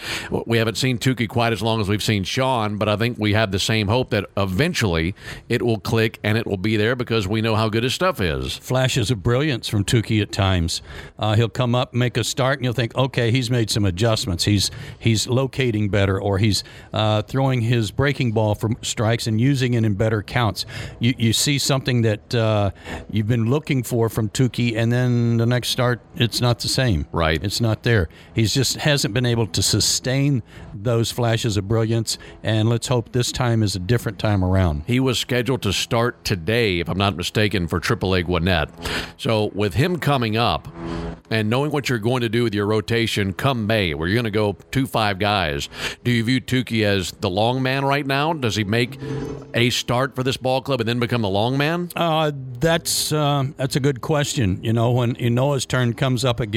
We 0.46 0.58
haven't 0.58 0.76
seen 0.76 0.98
Touki 0.98 1.26
quite 1.26 1.54
as 1.54 1.62
long 1.62 1.80
as 1.80 1.88
we've 1.88 2.04
seen 2.04 2.26
Sean, 2.26 2.76
but 2.78 2.90
I 2.90 2.98
think 2.98 3.18
we 3.18 3.32
have 3.32 3.54
the 3.54 3.60
same 3.60 3.88
hope 3.88 4.10
that 4.10 4.26
eventually 4.36 5.16
it 5.48 5.62
will 5.62 5.80
click 5.80 6.20
and 6.22 6.38
it 6.38 6.46
will 6.46 6.58
be 6.58 6.76
there 6.76 6.94
because 6.94 7.30
we 7.30 7.40
know 7.40 7.56
how 7.56 7.70
good 7.70 7.84
his 7.84 7.94
stuff 7.94 8.20
is. 8.20 8.58
Flashes 8.58 9.10
of 9.10 9.24
brilliance 9.24 9.70
from 9.70 9.86
Touki 9.86 10.22
at 10.22 10.34
times. 10.34 10.82
Uh, 11.18 11.36
he'll 11.36 11.48
come 11.48 11.76
up, 11.76 11.94
make 11.94 12.18
a 12.18 12.26
start, 12.26 12.60
and 12.60 12.66
you'll 12.66 12.74
think, 12.74 12.94
okay, 12.98 13.32
he's 13.32 13.50
made 13.50 13.70
some 13.70 13.86
adjustments. 13.86 14.44
He's 14.44 14.70
he's 15.00 15.30
locating 15.30 15.88
better, 15.88 16.22
or 16.22 16.40
he's 16.40 16.66
uh, 16.92 17.22
throwing 17.22 17.62
his 17.62 17.92
breaking 17.92 18.34
ball 18.34 18.54
for 18.54 18.72
strikes 18.82 19.28
and 19.28 19.40
using 19.40 19.76
it 19.76 19.86
in 19.86 19.94
better 19.94 20.22
counts. 20.22 20.66
You 21.00 21.14
you 21.18 21.32
see 21.32 21.58
something 21.58 22.02
that 22.02 22.36
uh, 22.36 22.72
you've 23.10 23.30
been 23.30 23.50
looking 23.50 23.82
for 23.82 24.10
from 24.10 24.28
Touki, 24.28 24.76
and 24.76 24.92
then 24.92 25.38
the 25.38 25.46
next 25.46 25.70
start, 25.70 26.02
it's 26.18 26.42
not 26.42 26.65
the 26.66 26.74
same. 26.74 27.06
Right. 27.12 27.42
It's 27.44 27.62
not 27.62 27.84
there. 27.84 28.10
He's 28.34 28.54
just 28.54 28.78
hasn't 28.78 29.14
been 29.14 29.26
able 29.26 29.48
to 29.48 29.62
sustain 29.62 30.44
those 30.74 31.12
flashes 31.12 31.58
of 31.58 31.68
brilliance, 31.68 32.18
and 32.44 32.68
let's 32.68 32.88
hope 32.88 33.12
this 33.12 33.32
time 33.32 33.64
is 33.64 33.76
a 33.76 33.80
different 33.80 34.20
time 34.20 34.44
around. 34.44 34.84
He 34.88 35.00
was 35.00 35.20
scheduled 35.20 35.62
to 35.62 35.74
start 35.74 36.26
today, 36.26 36.80
if 36.80 36.90
I'm 36.90 36.98
not 36.98 37.16
mistaken, 37.16 37.68
for 37.68 37.80
AAA 37.80 38.26
Gwinnett. 38.26 38.70
So 39.18 39.52
with 39.54 39.76
him 39.76 39.98
coming 39.98 40.36
up 40.38 40.68
and 41.30 41.50
knowing 41.50 41.72
what 41.72 41.90
you're 41.90 42.00
going 42.00 42.22
to 42.22 42.30
do 42.30 42.44
with 42.44 42.54
your 42.54 42.66
rotation 42.66 43.34
come 43.34 43.68
May, 43.68 43.94
where 43.94 44.08
you're 44.08 44.16
going 44.16 44.26
to 44.26 44.32
go 44.32 44.54
two 44.72 44.88
five 44.88 45.20
guys, 45.20 45.70
do 46.04 46.12
you 46.12 46.24
view 46.24 46.42
Touki 46.42 46.84
as 46.84 47.12
the 47.12 47.30
long 47.30 47.62
man 47.62 47.86
right 47.86 48.06
now? 48.06 48.34
Does 48.34 48.56
he 48.56 48.64
make 48.64 49.00
a 49.54 49.70
start 49.70 50.16
for 50.16 50.24
this 50.24 50.38
ball 50.38 50.62
club 50.62 50.82
and 50.82 50.90
then 50.90 51.00
become 51.00 51.22
the 51.22 51.30
long 51.30 51.58
man? 51.58 51.90
Uh, 51.96 52.32
that's 52.60 53.12
uh, 53.12 53.46
that's 53.58 53.76
a 53.76 53.80
good 53.80 54.02
question. 54.02 54.64
You 54.64 54.74
know, 54.74 54.92
when 54.92 55.16
Ynoa's 55.16 55.66
turn 55.66 55.94
comes 55.94 56.26
up 56.26 56.40
again, 56.40 56.55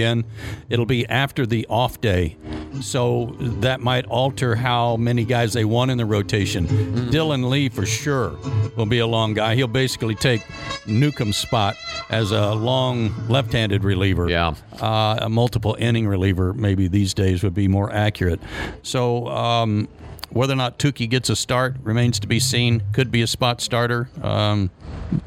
it'll 0.68 0.86
be 0.86 1.06
after 1.08 1.46
the 1.46 1.66
off 1.68 2.00
day, 2.00 2.36
so 2.80 3.36
that 3.38 3.80
might 3.80 4.06
alter 4.06 4.54
how 4.54 4.96
many 4.96 5.24
guys 5.24 5.52
they 5.52 5.64
want 5.64 5.90
in 5.90 5.98
the 5.98 6.06
rotation. 6.06 6.66
Mm-hmm. 6.66 7.10
Dylan 7.10 7.48
Lee 7.48 7.68
for 7.68 7.86
sure 7.86 8.36
will 8.76 8.86
be 8.86 8.98
a 8.98 9.06
long 9.06 9.34
guy. 9.34 9.54
He'll 9.54 9.66
basically 9.66 10.14
take 10.14 10.42
Newcomb's 10.86 11.36
spot 11.36 11.76
as 12.10 12.30
a 12.32 12.54
long 12.54 13.12
left-handed 13.28 13.84
reliever. 13.84 14.28
Yeah, 14.28 14.54
uh, 14.80 15.18
a 15.20 15.28
multiple 15.28 15.76
inning 15.78 16.06
reliever 16.06 16.52
maybe 16.52 16.88
these 16.88 17.14
days 17.14 17.42
would 17.42 17.54
be 17.54 17.68
more 17.68 17.92
accurate. 17.92 18.40
So. 18.82 19.28
Um, 19.28 19.88
whether 20.30 20.52
or 20.52 20.56
not 20.56 20.78
Touki 20.78 21.08
gets 21.08 21.30
a 21.30 21.36
start 21.36 21.76
remains 21.82 22.20
to 22.20 22.26
be 22.26 22.38
seen. 22.38 22.82
Could 22.92 23.10
be 23.10 23.22
a 23.22 23.26
spot 23.26 23.60
starter. 23.60 24.08
Um, 24.22 24.70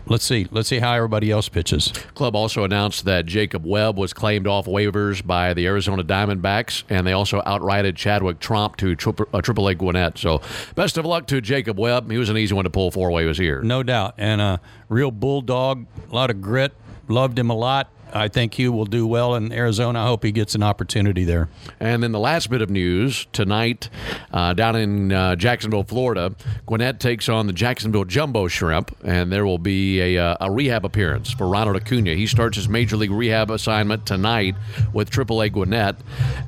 let's 0.05 0.24
see. 0.24 0.48
Let's 0.51 0.70
see 0.70 0.79
how 0.79 0.93
everybody 0.93 1.31
else 1.31 1.50
pitches. 1.50 1.91
Club 2.13 2.36
also 2.36 2.63
announced 2.63 3.05
that 3.05 3.25
Jacob 3.25 3.65
Webb 3.65 3.98
was 3.98 4.13
claimed 4.13 4.48
off 4.48 4.65
waivers 4.65 5.25
by 5.25 5.53
the 5.53 5.65
Arizona 5.65 6.03
Diamondbacks, 6.03 6.84
and 6.89 7.05
they 7.05 7.13
also 7.13 7.41
outrighted 7.41 7.96
Chadwick 7.96 8.39
Tromp 8.39 8.75
to 8.77 8.96
triple, 8.96 9.27
uh, 9.34 9.41
AAA 9.41 9.77
Gwinnett. 9.77 10.17
So, 10.17 10.41
best 10.75 10.98
of 10.98 11.05
luck 11.05 11.27
to 11.27 11.41
Jacob 11.41 11.79
Webb. 11.79 12.10
He 12.12 12.17
was 12.17 12.29
an 12.29 12.38
easy 12.38 12.53
one 12.53 12.65
to 12.65 12.70
pull 12.70 12.91
for 12.91 13.10
while 13.10 13.22
he 13.22 13.27
was 13.27 13.38
here. 13.38 13.62
No 13.62 13.84
doubt. 13.84 14.15
And 14.17 14.41
a 14.41 14.62
real 14.89 15.12
bulldog, 15.12 15.86
a 16.10 16.15
lot 16.15 16.29
of 16.29 16.41
grit. 16.41 16.74
Loved 17.08 17.38
him 17.38 17.50
a 17.50 17.55
lot. 17.55 17.89
I 18.13 18.27
think 18.27 18.53
Hugh 18.53 18.72
will 18.72 18.86
do 18.86 19.08
well 19.08 19.36
in 19.36 19.51
Arizona. 19.51 20.01
I 20.01 20.06
hope 20.08 20.24
he 20.24 20.32
gets 20.32 20.56
an 20.56 20.63
opportunity 20.63 21.24
there. 21.24 21.50
And 21.80 22.03
then 22.03 22.12
the 22.12 22.20
last 22.20 22.50
bit 22.50 22.62
of 22.62 22.70
news 22.70 23.27
tonight, 23.32 23.89
uh, 24.32 24.53
down 24.53 24.75
in 24.75 25.12
uh, 25.12 25.36
Jacksonville, 25.36 25.84
Florida, 25.84 26.36
Gwinnett 26.65 27.00
takes 27.00 27.30
on 27.30 27.48
the 27.48 27.53
Jacksonville 27.53 28.06
Jumbo 28.06 28.48
Shrimp, 28.48 28.96
and 29.03 29.32
there 29.32 29.46
will 29.46 29.58
be 29.58 30.00
a, 30.01 30.18
uh, 30.18 30.38
a 30.41 30.51
rehab 30.51 30.86
appearance 30.86 31.32
for 31.32 31.48
Ronald 31.48 31.75
Acuna. 31.75 32.13
He 32.15 32.27
starts 32.27 32.58
his 32.58 32.68
major 32.68 32.98
league 32.98 33.12
rehab 33.12 33.50
assignment 33.50 34.06
tonight 34.06 34.56
with 34.94 35.10
AAA 35.10 35.53
Gwinnett, 35.53 35.96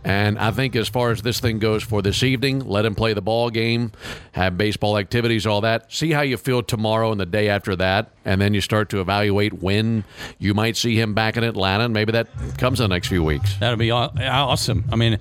and 0.03 0.37
I 0.37 0.51
think 0.51 0.75
as 0.75 0.89
far 0.89 1.11
as 1.11 1.21
this 1.21 1.39
thing 1.39 1.59
goes 1.59 1.83
for 1.83 2.01
this 2.01 2.23
evening, 2.23 2.59
let 2.59 2.85
him 2.85 2.95
play 2.95 3.13
the 3.13 3.21
ball 3.21 3.49
game, 3.49 3.91
have 4.33 4.57
baseball 4.57 4.97
activities, 4.97 5.45
all 5.45 5.61
that. 5.61 5.91
See 5.91 6.11
how 6.11 6.21
you 6.21 6.37
feel 6.37 6.63
tomorrow 6.63 7.11
and 7.11 7.19
the 7.19 7.25
day 7.25 7.49
after 7.49 7.75
that, 7.77 8.11
and 8.25 8.41
then 8.41 8.53
you 8.53 8.61
start 8.61 8.89
to 8.89 9.01
evaluate 9.01 9.53
when 9.53 10.03
you 10.39 10.53
might 10.53 10.77
see 10.77 10.99
him 10.99 11.13
back 11.13 11.37
in 11.37 11.43
Atlanta, 11.53 11.85
and 11.85 11.93
maybe 11.93 12.11
that 12.13 12.27
comes 12.57 12.79
in 12.79 12.89
the 12.89 12.95
next 12.95 13.07
few 13.07 13.23
weeks. 13.23 13.55
That'll 13.57 13.77
be 13.77 13.91
awesome. 13.91 14.85
I 14.91 14.95
mean, 14.95 15.19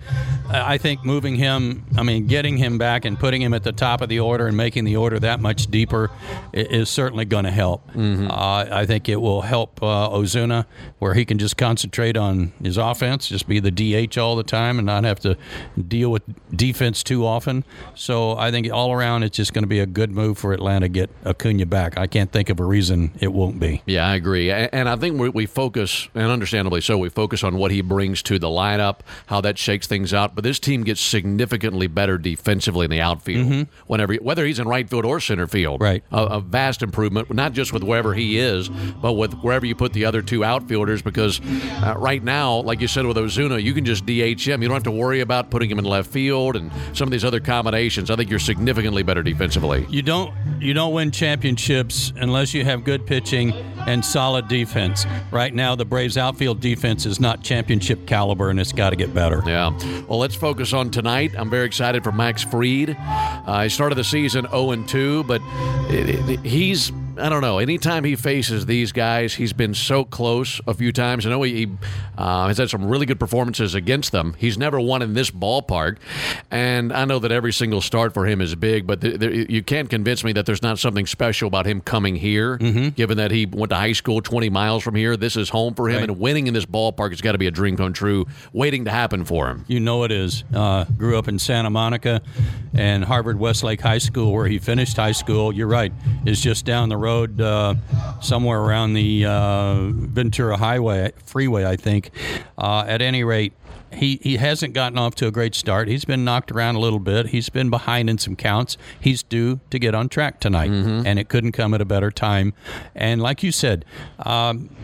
I 0.50 0.78
think 0.78 1.04
moving 1.04 1.36
him, 1.36 1.84
I 1.96 2.02
mean, 2.02 2.26
getting 2.26 2.56
him 2.56 2.78
back 2.78 3.04
and 3.04 3.18
putting 3.18 3.40
him 3.40 3.54
at 3.54 3.62
the 3.62 3.72
top 3.72 4.00
of 4.00 4.08
the 4.08 4.20
order 4.20 4.46
and 4.46 4.56
making 4.56 4.84
the 4.84 4.96
order 4.96 5.18
that 5.20 5.40
much 5.40 5.66
deeper 5.68 6.10
is 6.52 6.90
certainly 6.90 7.24
going 7.24 7.44
to 7.44 7.50
help. 7.50 7.86
Mm-hmm. 7.92 8.30
Uh, 8.30 8.66
I 8.70 8.86
think 8.86 9.08
it 9.08 9.20
will 9.20 9.42
help 9.42 9.82
uh, 9.82 10.10
Ozuna, 10.10 10.66
where 10.98 11.14
he 11.14 11.24
can 11.24 11.38
just 11.38 11.56
concentrate 11.56 12.16
on 12.16 12.52
his 12.62 12.76
offense, 12.76 13.28
just 13.28 13.46
be 13.46 13.60
the 13.60 13.70
DH 13.70 14.18
all 14.18 14.36
the 14.36 14.42
time, 14.42 14.78
and 14.78 14.86
not 14.86 15.04
have 15.04 15.20
to 15.20 15.36
deal 15.88 16.10
with 16.10 16.22
defense 16.56 17.02
too 17.02 17.26
often. 17.26 17.64
So 17.94 18.36
I 18.36 18.50
think 18.50 18.70
all 18.72 18.92
around, 18.92 19.22
it's 19.22 19.36
just 19.36 19.52
going 19.52 19.64
to 19.64 19.68
be 19.68 19.80
a 19.80 19.86
good 19.86 20.10
move 20.10 20.38
for 20.38 20.52
Atlanta 20.52 20.82
to 20.82 20.88
get 20.88 21.10
Acuna 21.24 21.66
back. 21.66 21.96
I 21.96 22.06
can't 22.06 22.32
think 22.32 22.50
of 22.50 22.60
a 22.60 22.64
reason 22.64 23.12
it 23.20 23.32
won't 23.32 23.60
be. 23.60 23.82
Yeah, 23.86 24.06
I 24.06 24.16
agree, 24.16 24.50
and 24.50 24.88
I 24.88 24.96
think 24.96 25.34
we 25.34 25.46
focus, 25.46 26.08
and 26.22 26.32
understandably 26.32 26.80
so, 26.80 26.96
we 26.98 27.08
focus 27.08 27.42
on 27.44 27.56
what 27.56 27.70
he 27.70 27.80
brings 27.80 28.22
to 28.24 28.38
the 28.38 28.48
lineup, 28.48 29.00
how 29.26 29.40
that 29.40 29.58
shakes 29.58 29.86
things 29.86 30.14
out. 30.14 30.34
But 30.34 30.44
this 30.44 30.58
team 30.58 30.84
gets 30.84 31.00
significantly 31.00 31.86
better 31.86 32.18
defensively 32.18 32.84
in 32.84 32.90
the 32.90 33.00
outfield 33.00 33.46
mm-hmm. 33.46 33.62
whenever, 33.86 34.14
whether 34.14 34.44
he's 34.44 34.58
in 34.58 34.68
right 34.68 34.88
field 34.88 35.04
or 35.04 35.20
center 35.20 35.46
field. 35.46 35.80
Right, 35.80 36.02
a, 36.12 36.22
a, 36.22 36.40
vast 36.40 36.82
improvement, 36.82 37.32
not 37.32 37.52
just 37.52 37.72
with 37.72 37.82
wherever 37.82 38.14
he 38.14 38.38
is, 38.38 38.68
but 38.68 39.14
with 39.14 39.34
wherever 39.40 39.66
you 39.66 39.74
put 39.74 39.92
the 39.92 40.04
other 40.04 40.22
two 40.22 40.44
outfielders. 40.44 41.02
Because 41.02 41.40
uh, 41.82 41.94
right 41.96 42.22
now, 42.22 42.56
like 42.60 42.80
you 42.80 42.88
said 42.88 43.06
with 43.06 43.16
Ozuna, 43.16 43.62
you 43.62 43.74
can 43.74 43.84
just 43.84 44.06
DH 44.06 44.46
him. 44.46 44.62
You 44.62 44.68
don't 44.68 44.76
have 44.76 44.82
to 44.84 44.90
worry 44.90 45.20
about 45.20 45.50
putting 45.50 45.70
him 45.70 45.78
in 45.78 45.84
left 45.84 46.10
field 46.10 46.56
and 46.56 46.70
some 46.94 47.08
of 47.08 47.12
these 47.12 47.24
other 47.24 47.40
combinations. 47.40 48.10
I 48.10 48.16
think 48.16 48.30
you're 48.30 48.38
significantly 48.38 49.02
better 49.02 49.22
defensively. 49.22 49.86
You 49.88 50.02
don't 50.02 50.32
you 50.60 50.74
don't 50.74 50.92
win 50.92 51.10
championships 51.10 52.12
unless 52.16 52.54
you 52.54 52.64
have 52.64 52.84
good 52.84 53.06
pitching 53.06 53.52
and 53.86 54.04
solid 54.04 54.48
defense. 54.48 55.06
Right 55.30 55.54
now, 55.54 55.74
the 55.74 55.84
Braves 55.84 56.11
outfield 56.16 56.60
defense 56.60 57.06
is 57.06 57.20
not 57.20 57.42
championship 57.42 58.06
caliber, 58.06 58.50
and 58.50 58.60
it's 58.60 58.72
got 58.72 58.90
to 58.90 58.96
get 58.96 59.14
better. 59.14 59.42
Yeah. 59.46 59.70
Well, 60.08 60.18
let's 60.18 60.34
focus 60.34 60.72
on 60.72 60.90
tonight. 60.90 61.32
I'm 61.36 61.50
very 61.50 61.66
excited 61.66 62.04
for 62.04 62.12
Max 62.12 62.42
Fried. 62.42 62.96
Uh, 62.98 63.62
he 63.64 63.68
started 63.68 63.96
the 63.96 64.04
season 64.04 64.46
0 64.50 64.82
2, 64.84 65.24
but 65.24 65.40
it, 65.90 66.28
it, 66.28 66.40
he's 66.40 66.92
I 67.18 67.28
don't 67.28 67.42
know. 67.42 67.58
Anytime 67.58 68.04
he 68.04 68.16
faces 68.16 68.66
these 68.66 68.92
guys, 68.92 69.34
he's 69.34 69.52
been 69.52 69.74
so 69.74 70.04
close 70.04 70.60
a 70.66 70.74
few 70.74 70.92
times. 70.92 71.26
I 71.26 71.30
know 71.30 71.42
he 71.42 71.68
uh, 72.16 72.48
has 72.48 72.58
had 72.58 72.70
some 72.70 72.84
really 72.86 73.06
good 73.06 73.20
performances 73.20 73.74
against 73.74 74.12
them. 74.12 74.34
He's 74.38 74.58
never 74.58 74.80
won 74.80 75.02
in 75.02 75.14
this 75.14 75.30
ballpark, 75.30 75.98
and 76.50 76.92
I 76.92 77.04
know 77.04 77.18
that 77.18 77.32
every 77.32 77.52
single 77.52 77.80
start 77.80 78.14
for 78.14 78.26
him 78.26 78.40
is 78.40 78.54
big. 78.54 78.86
But 78.86 79.00
th- 79.00 79.20
th- 79.20 79.50
you 79.50 79.62
can't 79.62 79.90
convince 79.90 80.24
me 80.24 80.32
that 80.32 80.46
there's 80.46 80.62
not 80.62 80.78
something 80.78 81.06
special 81.06 81.48
about 81.48 81.66
him 81.66 81.80
coming 81.80 82.16
here. 82.16 82.58
Mm-hmm. 82.58 82.88
Given 82.90 83.16
that 83.18 83.30
he 83.30 83.46
went 83.46 83.70
to 83.70 83.76
high 83.76 83.92
school 83.92 84.20
20 84.20 84.50
miles 84.50 84.82
from 84.82 84.94
here, 84.94 85.16
this 85.16 85.36
is 85.36 85.48
home 85.48 85.74
for 85.74 85.88
him, 85.88 85.96
right. 85.96 86.10
and 86.10 86.18
winning 86.18 86.46
in 86.46 86.54
this 86.54 86.66
ballpark 86.66 87.10
has 87.10 87.20
got 87.20 87.32
to 87.32 87.38
be 87.38 87.46
a 87.46 87.50
dream 87.50 87.76
come 87.76 87.92
true, 87.92 88.26
waiting 88.52 88.84
to 88.86 88.90
happen 88.90 89.24
for 89.24 89.48
him. 89.48 89.64
You 89.68 89.80
know 89.80 90.04
it 90.04 90.12
is. 90.12 90.44
Uh, 90.54 90.84
grew 90.96 91.18
up 91.18 91.28
in 91.28 91.38
Santa 91.38 91.70
Monica, 91.70 92.22
and 92.74 93.04
Harvard 93.04 93.38
Westlake 93.38 93.80
High 93.80 93.98
School, 93.98 94.32
where 94.32 94.46
he 94.46 94.58
finished 94.58 94.96
high 94.96 95.12
school. 95.12 95.52
You're 95.52 95.66
right, 95.66 95.92
is 96.26 96.40
just 96.40 96.64
down 96.64 96.88
the 96.88 96.96
road, 96.96 97.11
uh, 97.40 97.74
somewhere 98.20 98.60
around 98.60 98.94
the 98.94 99.26
uh, 99.26 99.88
Ventura 99.90 100.56
Highway 100.56 101.12
Freeway, 101.24 101.64
I 101.64 101.76
think. 101.76 102.10
Uh, 102.58 102.84
at 102.86 103.02
any 103.02 103.24
rate, 103.24 103.52
he, 103.92 104.18
he 104.22 104.36
hasn't 104.36 104.74
gotten 104.74 104.98
off 104.98 105.14
to 105.16 105.26
a 105.26 105.30
great 105.30 105.54
start. 105.54 105.88
He's 105.88 106.04
been 106.04 106.24
knocked 106.24 106.50
around 106.50 106.76
a 106.76 106.80
little 106.80 106.98
bit. 106.98 107.26
He's 107.26 107.48
been 107.48 107.70
behind 107.70 108.08
in 108.08 108.18
some 108.18 108.36
counts. 108.36 108.76
He's 108.98 109.22
due 109.22 109.60
to 109.70 109.78
get 109.78 109.94
on 109.94 110.08
track 110.08 110.40
tonight, 110.40 110.70
mm-hmm. 110.70 111.06
and 111.06 111.18
it 111.18 111.28
couldn't 111.28 111.52
come 111.52 111.74
at 111.74 111.80
a 111.80 111.84
better 111.84 112.10
time. 112.10 112.54
And 112.94 113.20
like 113.20 113.42
you 113.42 113.52
said, 113.52 113.84
um, 114.20 114.74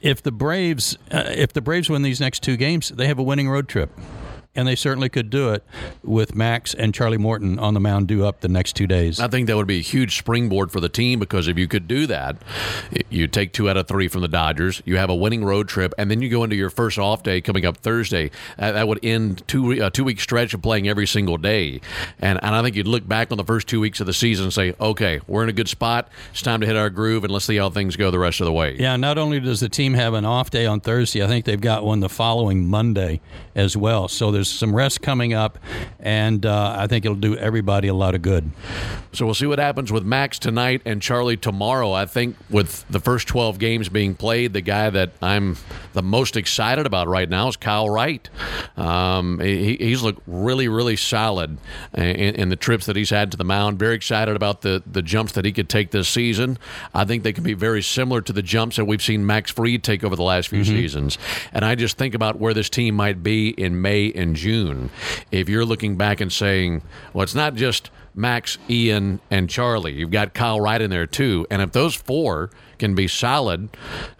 if 0.00 0.22
the 0.22 0.32
Braves 0.32 0.96
uh, 1.10 1.24
if 1.28 1.52
the 1.52 1.60
Braves 1.60 1.88
win 1.90 2.02
these 2.02 2.20
next 2.20 2.42
two 2.42 2.56
games, 2.56 2.90
they 2.90 3.06
have 3.06 3.18
a 3.18 3.22
winning 3.22 3.48
road 3.48 3.68
trip 3.68 3.90
and 4.54 4.68
they 4.68 4.76
certainly 4.76 5.08
could 5.08 5.30
do 5.30 5.50
it 5.50 5.64
with 6.02 6.34
Max 6.34 6.74
and 6.74 6.92
Charlie 6.92 7.18
Morton 7.18 7.58
on 7.58 7.74
the 7.74 7.80
mound 7.80 8.08
due 8.08 8.26
up 8.26 8.40
the 8.40 8.48
next 8.48 8.76
two 8.76 8.86
days. 8.86 9.18
I 9.18 9.28
think 9.28 9.46
that 9.46 9.56
would 9.56 9.66
be 9.66 9.78
a 9.78 9.82
huge 9.82 10.18
springboard 10.18 10.70
for 10.70 10.80
the 10.80 10.88
team 10.88 11.18
because 11.18 11.48
if 11.48 11.56
you 11.56 11.66
could 11.66 11.88
do 11.88 12.06
that, 12.06 12.36
you 13.08 13.26
take 13.28 13.52
two 13.52 13.70
out 13.70 13.76
of 13.76 13.88
three 13.88 14.08
from 14.08 14.20
the 14.20 14.28
Dodgers, 14.28 14.82
you 14.84 14.96
have 14.96 15.10
a 15.10 15.14
winning 15.14 15.44
road 15.44 15.68
trip, 15.68 15.94
and 15.96 16.10
then 16.10 16.20
you 16.20 16.28
go 16.28 16.44
into 16.44 16.56
your 16.56 16.70
first 16.70 16.98
off 16.98 17.22
day 17.22 17.40
coming 17.40 17.64
up 17.64 17.78
Thursday. 17.78 18.30
That 18.58 18.86
would 18.86 19.00
end 19.02 19.42
two 19.46 19.72
a 19.72 19.90
two 19.90 20.04
week 20.04 20.20
stretch 20.20 20.52
of 20.54 20.62
playing 20.62 20.88
every 20.88 21.06
single 21.06 21.38
day, 21.38 21.80
and 22.18 22.42
and 22.42 22.54
I 22.54 22.62
think 22.62 22.76
you'd 22.76 22.86
look 22.86 23.06
back 23.06 23.30
on 23.30 23.38
the 23.38 23.44
first 23.44 23.68
two 23.68 23.80
weeks 23.80 24.00
of 24.00 24.06
the 24.06 24.12
season 24.12 24.44
and 24.44 24.52
say, 24.52 24.74
okay, 24.80 25.20
we're 25.26 25.42
in 25.42 25.48
a 25.48 25.52
good 25.54 25.68
spot. 25.68 26.08
It's 26.30 26.42
time 26.42 26.60
to 26.60 26.66
hit 26.66 26.76
our 26.76 26.90
groove 26.90 27.24
and 27.24 27.32
let's 27.32 27.46
see 27.46 27.56
how 27.56 27.70
things 27.70 27.96
go 27.96 28.10
the 28.10 28.18
rest 28.18 28.40
of 28.40 28.46
the 28.46 28.52
way. 28.52 28.76
Yeah. 28.78 28.96
Not 28.96 29.16
only 29.18 29.40
does 29.40 29.60
the 29.60 29.68
team 29.68 29.94
have 29.94 30.14
an 30.14 30.24
off 30.24 30.50
day 30.50 30.66
on 30.66 30.80
Thursday, 30.80 31.22
I 31.22 31.26
think 31.26 31.44
they've 31.44 31.60
got 31.60 31.84
one 31.84 32.00
the 32.00 32.08
following 32.08 32.66
Monday 32.66 33.20
as 33.54 33.76
well. 33.76 34.08
So 34.08 34.30
there's 34.30 34.41
there's 34.42 34.50
some 34.50 34.74
rest 34.74 35.02
coming 35.02 35.34
up, 35.34 35.56
and 36.00 36.44
uh, 36.44 36.74
I 36.76 36.88
think 36.88 37.04
it'll 37.04 37.14
do 37.14 37.36
everybody 37.36 37.86
a 37.86 37.94
lot 37.94 38.16
of 38.16 38.22
good. 38.22 38.50
So 39.12 39.24
we'll 39.24 39.34
see 39.34 39.46
what 39.46 39.60
happens 39.60 39.92
with 39.92 40.04
Max 40.04 40.38
tonight 40.38 40.82
and 40.84 41.00
Charlie 41.00 41.36
tomorrow. 41.36 41.92
I 41.92 42.06
think 42.06 42.34
with 42.50 42.84
the 42.90 42.98
first 42.98 43.28
12 43.28 43.58
games 43.60 43.88
being 43.88 44.16
played, 44.16 44.52
the 44.52 44.60
guy 44.60 44.90
that 44.90 45.12
I'm 45.22 45.56
the 45.92 46.02
most 46.02 46.36
excited 46.36 46.86
about 46.86 47.06
right 47.06 47.28
now 47.28 47.46
is 47.48 47.56
Kyle 47.56 47.88
Wright. 47.88 48.28
Um, 48.76 49.38
he, 49.38 49.76
he's 49.76 50.02
looked 50.02 50.22
really, 50.26 50.66
really 50.66 50.96
solid 50.96 51.58
in, 51.94 52.02
in, 52.02 52.48
the 52.48 52.56
trips 52.56 52.86
that 52.86 52.96
he's 52.96 53.10
had 53.10 53.30
to 53.32 53.36
the 53.36 53.44
mound. 53.44 53.78
Very 53.78 53.94
excited 53.94 54.34
about 54.34 54.62
the, 54.62 54.82
the 54.90 55.02
jumps 55.02 55.32
that 55.32 55.44
he 55.44 55.52
could 55.52 55.68
take 55.68 55.90
this 55.90 56.08
season. 56.08 56.58
I 56.94 57.04
think 57.04 57.22
they 57.22 57.32
can 57.32 57.44
be 57.44 57.54
very 57.54 57.82
similar 57.82 58.22
to 58.22 58.32
the 58.32 58.42
jumps 58.42 58.76
that 58.76 58.86
we've 58.86 59.02
seen 59.02 59.24
Max 59.26 59.50
Fried 59.50 59.84
take 59.84 60.02
over 60.02 60.16
the 60.16 60.22
last 60.22 60.48
few 60.48 60.62
mm-hmm. 60.62 60.72
seasons. 60.74 61.18
And 61.52 61.64
I 61.64 61.74
just 61.74 61.98
think 61.98 62.14
about 62.14 62.38
where 62.38 62.54
this 62.54 62.70
team 62.70 62.94
might 62.94 63.22
be 63.22 63.50
in 63.50 63.80
May 63.80 64.10
and 64.12 64.31
June, 64.34 64.90
if 65.30 65.48
you're 65.48 65.64
looking 65.64 65.96
back 65.96 66.20
and 66.20 66.32
saying, 66.32 66.82
well, 67.12 67.22
it's 67.22 67.34
not 67.34 67.54
just 67.54 67.90
Max, 68.14 68.58
Ian, 68.68 69.20
and 69.30 69.48
Charlie. 69.48 69.94
You've 69.94 70.10
got 70.10 70.34
Kyle 70.34 70.60
Wright 70.60 70.80
in 70.80 70.90
there 70.90 71.06
too. 71.06 71.46
And 71.50 71.62
if 71.62 71.72
those 71.72 71.94
four 71.94 72.50
can 72.82 72.96
be 72.96 73.06
solid 73.06 73.68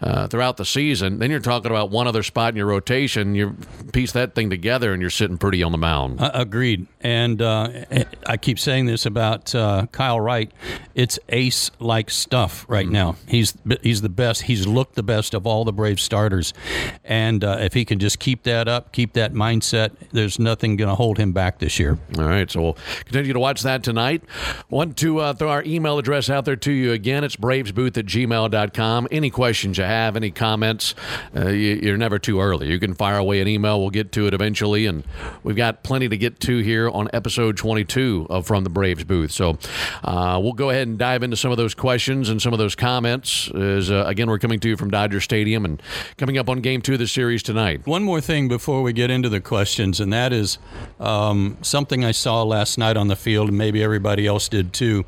uh, 0.01 0.29
throughout 0.29 0.57
the 0.57 0.65
season, 0.65 1.19
then 1.19 1.33
you're 1.33 1.41
talking 1.41 1.69
about 1.69 1.91
one 1.91 2.07
other 2.07 2.23
spot 2.23 2.51
in 2.51 2.57
your 2.57 2.67
rotation. 2.67 3.35
You 3.35 3.57
piece 3.93 4.13
that 4.13 4.37
thing 4.37 4.51
together, 4.51 4.93
and 4.93 5.01
you're 5.01 5.11
sitting 5.11 5.37
pretty 5.37 5.65
on 5.65 5.73
the 5.73 5.79
mound. 5.79 6.21
Uh, 6.21 6.31
agreed. 6.33 6.87
And 7.01 7.43
uh, 7.43 7.85
I 8.25 8.37
keep 8.37 8.61
saying 8.61 8.87
this 8.87 9.05
about 9.05 9.53
uh, 9.53 9.87
Kyle 9.91 10.21
Wright. 10.21 10.53
It's 10.95 11.19
ace-like 11.29 12.09
stuff 12.09 12.65
right 12.69 12.85
mm-hmm. 12.85 12.93
now. 12.93 13.17
He's 13.27 13.55
he's 13.83 14.01
the 14.01 14.09
best. 14.09 14.43
He's 14.43 14.65
looked 14.65 14.95
the 14.95 15.03
best 15.03 15.35
of 15.35 15.45
all 15.45 15.65
the 15.65 15.73
Brave 15.73 15.99
starters, 15.99 16.55
and 17.03 17.43
uh, 17.43 17.57
if 17.59 17.75
he 17.75 17.85
can 17.85 17.99
just 17.99 18.21
keep 18.21 18.45
that 18.45 18.69
up, 18.69 18.93
keep 18.93 19.15
that 19.15 19.33
mindset, 19.33 19.91
there's 20.13 20.39
nothing 20.39 20.77
going 20.77 20.89
to 20.89 20.95
hold 20.95 21.19
him 21.19 21.33
back 21.33 21.59
this 21.59 21.81
year. 21.81 21.99
All 22.17 22.25
right, 22.25 22.49
so 22.49 22.63
we'll 22.63 22.79
continue 23.07 23.33
to 23.33 23.41
watch 23.41 23.63
that 23.63 23.83
tonight. 23.83 24.23
Want 24.71 24.97
to 24.99 25.19
uh, 25.19 25.33
throw 25.35 25.51
our 25.51 25.65
email 25.65 25.99
address 25.99 26.31
out 26.31 26.45
there 26.45 26.55
to 26.55 26.71
you 26.71 26.93
again? 26.93 27.25
It's 27.25 27.35
bravesbooth 27.35 27.99
at 27.99 28.07
gmail 28.07 28.47
gmail.com. 28.53 29.09
Any 29.11 29.31
questions 29.31 29.79
you 29.79 29.85
have, 29.85 30.17
any 30.17 30.31
comments, 30.31 30.95
uh, 31.35 31.49
you, 31.49 31.93
are 31.93 31.97
never 31.97 32.19
too 32.19 32.41
early. 32.41 32.69
You 32.69 32.79
can 32.79 32.95
fire 32.95 33.19
away 33.19 33.41
an 33.41 33.49
email. 33.49 33.81
We'll 33.81 33.91
get 33.91 34.13
to 34.13 34.27
it 34.27 34.35
eventually. 34.35 34.87
And 34.87 35.05
we've 35.43 35.57
got 35.57 35.83
plenty 35.83 36.09
to 36.09 36.17
get 36.17 36.41
to 36.41 36.59
here 36.59 36.89
on 36.89 37.09
episode 37.13 37.57
22 37.57 38.27
of 38.31 38.47
From 38.47 38.65
the 38.65 38.71
Braves 38.71 39.05
Booth. 39.05 39.33
So 39.33 39.59
uh, 40.05 40.39
we'll 40.43 40.53
go 40.53 40.71
ahead 40.71 40.89
and 40.89 40.99
dive 40.99 41.23
into 41.23 41.37
some 41.37 41.51
of 41.51 41.57
those 41.57 41.75
questions 41.75 42.29
and 42.29 42.41
some 42.41 42.53
of 42.53 42.59
those 42.59 42.75
comments. 42.75 43.51
As, 43.51 43.91
uh, 43.91 44.05
again, 44.07 44.29
we're 44.29 44.39
coming 44.39 44.61
to 44.61 44.69
you 44.69 44.77
from 44.77 44.91
Dodger 44.91 45.21
Stadium 45.21 45.65
and 45.65 45.83
coming 46.17 46.39
up 46.39 46.49
on 46.49 46.61
game 46.61 46.83
two 46.83 46.95
of 46.95 46.99
the 46.99 47.09
series 47.09 47.43
tonight. 47.43 47.87
One 47.87 48.03
more 48.03 48.21
thing 48.21 48.49
before 48.49 48.83
we 48.83 48.93
get 48.93 49.11
into 49.11 49.29
the 49.29 49.41
questions, 49.41 50.01
and 50.01 50.13
that 50.13 50.33
is 50.33 50.59
um, 51.01 51.57
something 51.63 52.05
I 52.05 52.13
saw 52.13 52.43
last 52.43 52.79
night 52.79 52.97
on 52.97 53.09
the 53.09 53.17
field, 53.17 53.49
and 53.49 53.59
maybe 53.59 53.83
everybody 53.83 54.27
else 54.27 54.49
did 54.49 54.73
too. 54.73 55.05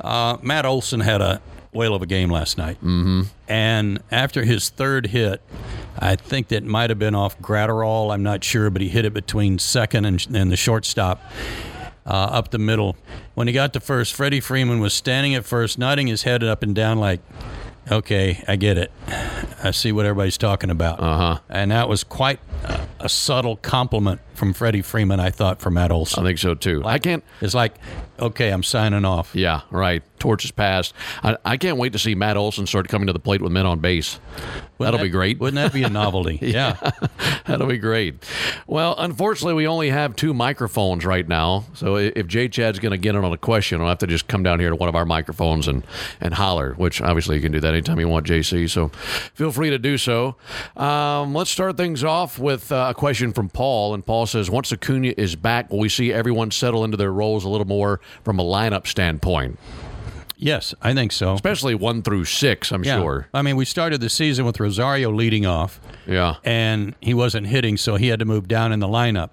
Uh, 0.00 0.38
Matt 0.42 0.66
Olson 0.66 1.00
had 1.00 1.20
a 1.20 1.40
whale 1.72 1.94
of 1.94 2.02
a 2.02 2.06
game 2.06 2.30
last 2.30 2.58
night. 2.58 2.76
Mm-hmm. 2.78 3.22
And 3.48 4.02
after 4.10 4.44
his 4.44 4.68
third 4.68 5.08
hit, 5.08 5.42
I 5.98 6.16
think 6.16 6.48
that 6.48 6.64
might 6.64 6.90
have 6.90 6.98
been 6.98 7.14
off 7.14 7.38
Graterol. 7.40 8.12
I'm 8.12 8.22
not 8.22 8.44
sure, 8.44 8.70
but 8.70 8.82
he 8.82 8.88
hit 8.88 9.04
it 9.04 9.12
between 9.12 9.58
second 9.58 10.04
and, 10.04 10.26
and 10.34 10.50
the 10.50 10.56
shortstop. 10.56 11.20
Uh, 12.06 12.24
up 12.30 12.50
the 12.52 12.58
middle. 12.58 12.96
When 13.34 13.48
he 13.48 13.52
got 13.52 13.74
to 13.74 13.80
first, 13.80 14.14
Freddie 14.14 14.40
Freeman 14.40 14.80
was 14.80 14.94
standing 14.94 15.34
at 15.34 15.44
first, 15.44 15.78
nodding 15.78 16.06
his 16.06 16.22
head 16.22 16.42
up 16.42 16.62
and 16.62 16.74
down 16.74 16.98
like, 16.98 17.20
okay, 17.90 18.42
I 18.48 18.56
get 18.56 18.78
it. 18.78 18.90
I 19.62 19.72
see 19.72 19.92
what 19.92 20.06
everybody's 20.06 20.38
talking 20.38 20.70
about. 20.70 21.00
Uh 21.00 21.16
huh. 21.16 21.38
And 21.50 21.70
that 21.70 21.86
was 21.86 22.04
quite 22.04 22.40
a, 22.64 22.86
a 23.00 23.08
subtle 23.08 23.56
compliment 23.56 24.20
from 24.34 24.52
Freddie 24.52 24.82
Freeman, 24.82 25.18
I 25.20 25.30
thought, 25.30 25.60
for 25.60 25.70
Matt 25.70 25.90
Olson. 25.90 26.22
I 26.22 26.26
think 26.28 26.38
so 26.38 26.54
too. 26.54 26.82
I 26.84 26.98
can't. 26.98 27.24
It's 27.40 27.54
like, 27.54 27.74
okay, 28.20 28.50
I'm 28.50 28.62
signing 28.62 29.04
off. 29.04 29.34
Yeah, 29.34 29.62
right. 29.70 30.02
Torch 30.20 30.44
is 30.44 30.50
passed. 30.50 30.94
I, 31.22 31.36
I 31.44 31.56
can't 31.56 31.76
wait 31.76 31.92
to 31.92 31.98
see 31.98 32.14
Matt 32.14 32.36
Olson 32.36 32.66
start 32.66 32.88
coming 32.88 33.06
to 33.06 33.12
the 33.12 33.18
plate 33.20 33.40
with 33.40 33.52
men 33.52 33.66
on 33.66 33.78
base. 33.80 34.18
Wouldn't 34.78 34.78
That'll 34.78 34.98
that- 34.98 35.04
be 35.04 35.10
great. 35.10 35.38
Wouldn't 35.38 35.56
that 35.56 35.72
be 35.72 35.82
a 35.84 35.88
novelty? 35.88 36.38
yeah. 36.42 36.76
That'll 37.46 37.66
be 37.68 37.78
great. 37.78 38.24
Well, 38.66 38.94
unfortunately, 38.98 39.54
we 39.54 39.66
only 39.66 39.90
have 39.90 40.14
two 40.16 40.34
microphones 40.34 41.04
right 41.04 41.26
now. 41.26 41.64
So 41.74 41.96
if 41.96 42.26
J 42.26 42.48
Chad's 42.48 42.78
going 42.80 42.90
to 42.92 42.98
get 42.98 43.14
in 43.16 43.24
on 43.24 43.32
a 43.32 43.36
question, 43.38 43.80
I'll 43.80 43.88
have 43.88 43.98
to 43.98 44.06
just 44.08 44.28
come 44.28 44.42
down 44.42 44.58
here 44.60 44.70
to 44.70 44.76
one 44.76 44.88
of 44.88 44.94
our 44.96 45.04
microphones 45.04 45.66
and, 45.68 45.84
and 46.20 46.34
holler, 46.34 46.74
which 46.74 47.00
obviously 47.00 47.36
you 47.36 47.42
can 47.42 47.52
do 47.52 47.60
that 47.60 47.72
anytime 47.74 47.98
you 48.00 48.08
want, 48.08 48.26
JC. 48.26 48.68
So 48.70 48.88
feel 49.34 49.50
free 49.52 49.70
to 49.70 49.78
do 49.78 49.98
so. 49.98 50.36
Um, 50.76 51.34
let's 51.34 51.50
start 51.50 51.76
things 51.76 52.02
off 52.04 52.38
with 52.48 52.72
uh, 52.72 52.86
a 52.90 52.94
question 52.94 53.32
from 53.34 53.50
Paul. 53.50 53.92
And 53.92 54.04
Paul 54.04 54.24
says, 54.24 54.50
Once 54.50 54.72
Acuna 54.72 55.12
is 55.18 55.36
back, 55.36 55.70
will 55.70 55.78
we 55.80 55.90
see 55.90 56.12
everyone 56.12 56.50
settle 56.50 56.82
into 56.82 56.96
their 56.96 57.12
roles 57.12 57.44
a 57.44 57.48
little 57.50 57.66
more 57.66 58.00
from 58.24 58.38
a 58.38 58.42
lineup 58.42 58.86
standpoint? 58.86 59.58
Yes, 60.40 60.72
I 60.80 60.94
think 60.94 61.10
so. 61.12 61.34
Especially 61.34 61.74
one 61.74 62.00
through 62.02 62.24
six, 62.24 62.70
I'm 62.72 62.84
Yeah. 62.84 63.00
sure. 63.00 63.28
I 63.34 63.42
mean, 63.42 63.56
we 63.56 63.64
started 63.64 64.00
the 64.00 64.08
season 64.08 64.46
with 64.46 64.60
Rosario 64.60 65.10
leading 65.12 65.44
off. 65.46 65.80
Yeah. 66.06 66.36
and 66.42 66.94
he 67.02 67.12
wasn't 67.12 67.48
hitting, 67.48 67.76
so 67.76 67.96
he 67.96 68.08
had 68.08 68.18
to 68.20 68.24
move 68.24 68.48
down 68.48 68.72
in 68.72 68.80
the 68.80 68.86
lineup. 68.88 69.28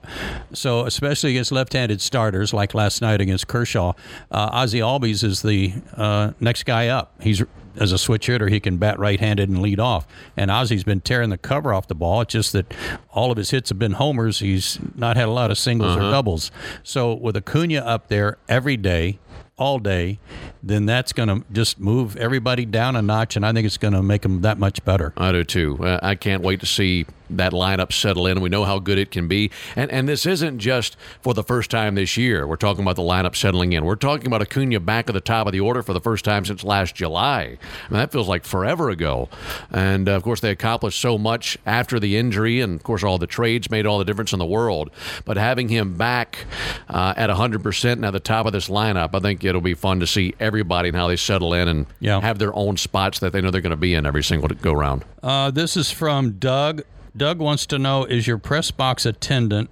So, 0.52 0.86
especially 0.86 1.30
against 1.32 1.54
left-handed 1.54 2.02
starters, 2.02 2.54
like 2.54 2.74
last 2.74 3.02
night 3.02 3.22
against 3.22 3.48
Kershaw, 3.48 3.94
uh, 4.30 4.50
Ozzie 4.52 4.80
Albies 4.80 5.24
is 5.24 5.42
the 5.42 5.74
uh, 5.96 6.32
next 6.42 6.64
guy 6.66 6.90
up. 6.90 7.14
He's 7.22 7.42
as 7.78 7.92
a 7.92 7.98
switch 7.98 8.28
hitter, 8.28 8.48
he 8.48 8.60
can 8.60 8.78
bat 8.78 8.98
right-handed 9.00 9.50
and 9.50 9.62
lead 9.62 9.80
off. 9.80 10.08
And 10.36 10.52
Ozzie's 10.52 10.84
been 10.84 11.02
tearing 11.02 11.30
the 11.30 11.38
cover 11.38 11.74
off 11.74 11.88
the 11.88 11.96
ball. 11.96 12.22
It's 12.22 12.34
just 12.34 12.54
that 12.54 12.74
all 13.12 13.32
of 13.32 13.38
his 13.38 13.52
hits 13.52 13.70
have 13.70 13.80
been 13.80 13.94
homers. 13.94 14.40
He's 14.40 14.80
not 14.96 15.18
had 15.18 15.28
a 15.28 15.32
lot 15.32 15.52
of 15.52 15.58
singles 15.58 15.96
or 15.96 16.00
doubles. 16.00 16.52
So, 16.84 17.14
with 17.14 17.36
Acuna 17.38 17.80
up 17.80 18.08
there 18.08 18.38
every 18.48 18.78
day. 18.78 19.20
All 19.58 19.80
day, 19.80 20.20
then 20.62 20.86
that's 20.86 21.14
going 21.14 21.30
to 21.30 21.46
just 21.50 21.80
move 21.80 22.18
everybody 22.18 22.66
down 22.66 22.98
a 22.98 23.02
notch, 23.02 23.38
and 23.38 23.46
I 23.46 23.54
think 23.54 23.66
it's 23.66 23.78
going 23.78 23.94
to 23.94 24.04
make 24.04 24.24
them 24.24 24.42
that 24.42 24.58
much 24.58 24.84
better. 24.84 25.14
I 25.16 25.32
do 25.32 25.46
too. 25.46 25.78
Uh, 25.82 25.98
I 26.04 26.16
can't 26.16 26.44
wait 26.44 26.60
to 26.60 26.66
see 26.66 27.06
that 27.30 27.52
lineup 27.54 27.92
settle 27.92 28.28
in. 28.28 28.34
And 28.34 28.42
we 28.44 28.50
know 28.50 28.64
how 28.66 28.80
good 28.80 28.98
it 28.98 29.12
can 29.12 29.28
be, 29.28 29.52
and 29.76 29.92
and 29.92 30.08
this 30.10 30.26
isn't 30.26 30.60
just 30.60 30.98
for 31.22 31.34
the 31.34 31.44
first 31.44 31.72
time 31.72 31.96
this 31.96 32.18
year. 32.18 32.46
We're 32.48 32.56
talking 32.56 32.84
about 32.84 32.96
the 32.96 33.02
lineup 33.02 33.36
settling 33.36 33.74
in. 33.74 33.86
We're 33.86 33.96
talking 33.96 34.28
about 34.28 34.42
Acuna 34.42 34.80
back 34.80 35.10
at 35.10 35.14
the 35.14 35.22
top 35.22 35.48
of 35.48 35.54
the 35.54 35.60
order 35.60 35.82
for 35.84 35.94
the 35.94 36.02
first 36.02 36.26
time 36.26 36.46
since 36.46 36.64
last 36.64 36.96
July. 36.96 37.42
I 37.42 37.90
mean, 37.90 38.00
that 38.00 38.12
feels 38.12 38.28
like 38.28 38.46
forever 38.46 38.90
ago. 38.90 39.30
And 39.72 40.08
uh, 40.10 40.14
of 40.14 40.24
course, 40.24 40.40
they 40.42 40.52
accomplished 40.52 41.00
so 41.00 41.18
much 41.18 41.58
after 41.66 42.00
the 42.00 42.18
injury, 42.18 42.62
and 42.62 42.76
of 42.76 42.84
course, 42.84 43.04
all 43.04 43.18
the 43.18 43.28
trades 43.28 43.70
made 43.70 43.86
all 43.86 43.98
the 44.00 44.06
difference 44.06 44.34
in 44.34 44.40
the 44.40 44.46
world. 44.46 44.90
But 45.26 45.38
having 45.38 45.70
him 45.70 45.96
back 45.96 46.46
uh, 46.90 47.14
at 47.18 47.30
100 47.30 47.64
percent 47.64 47.98
and 48.00 48.06
at 48.06 48.12
the 48.12 48.20
top 48.20 48.46
of 48.46 48.52
this 48.54 48.68
lineup, 48.70 49.10
I 49.14 49.20
think 49.20 49.44
it'll 49.44 49.62
be 49.62 49.74
fun 49.74 50.00
to 50.00 50.08
see 50.08 50.34
everybody 50.40 50.90
and 50.90 50.98
how 50.98 51.08
they 51.08 51.16
settle 51.16 51.54
in 51.54 51.68
and 51.68 51.86
Yeah. 52.00 52.22
have 52.22 52.40
their 52.40 52.54
own 52.56 52.78
spots 52.78 53.20
that 53.20 53.32
they 53.34 53.42
know 53.42 53.52
they're 53.52 53.62
going 53.62 53.72
to 53.72 53.76
be 53.78 53.94
in 53.94 54.06
every 54.06 54.24
single 54.24 54.50
go 54.50 54.74
round. 54.74 55.04
Uh, 55.24 55.52
this 55.52 55.76
is 55.76 55.92
from 55.92 56.34
Doug. 56.34 56.84
Doug 57.16 57.40
wants 57.40 57.66
to 57.68 57.80
know 57.80 58.04
Is 58.04 58.28
your 58.28 58.38
press 58.38 58.72
box 58.72 59.06
attendant, 59.06 59.70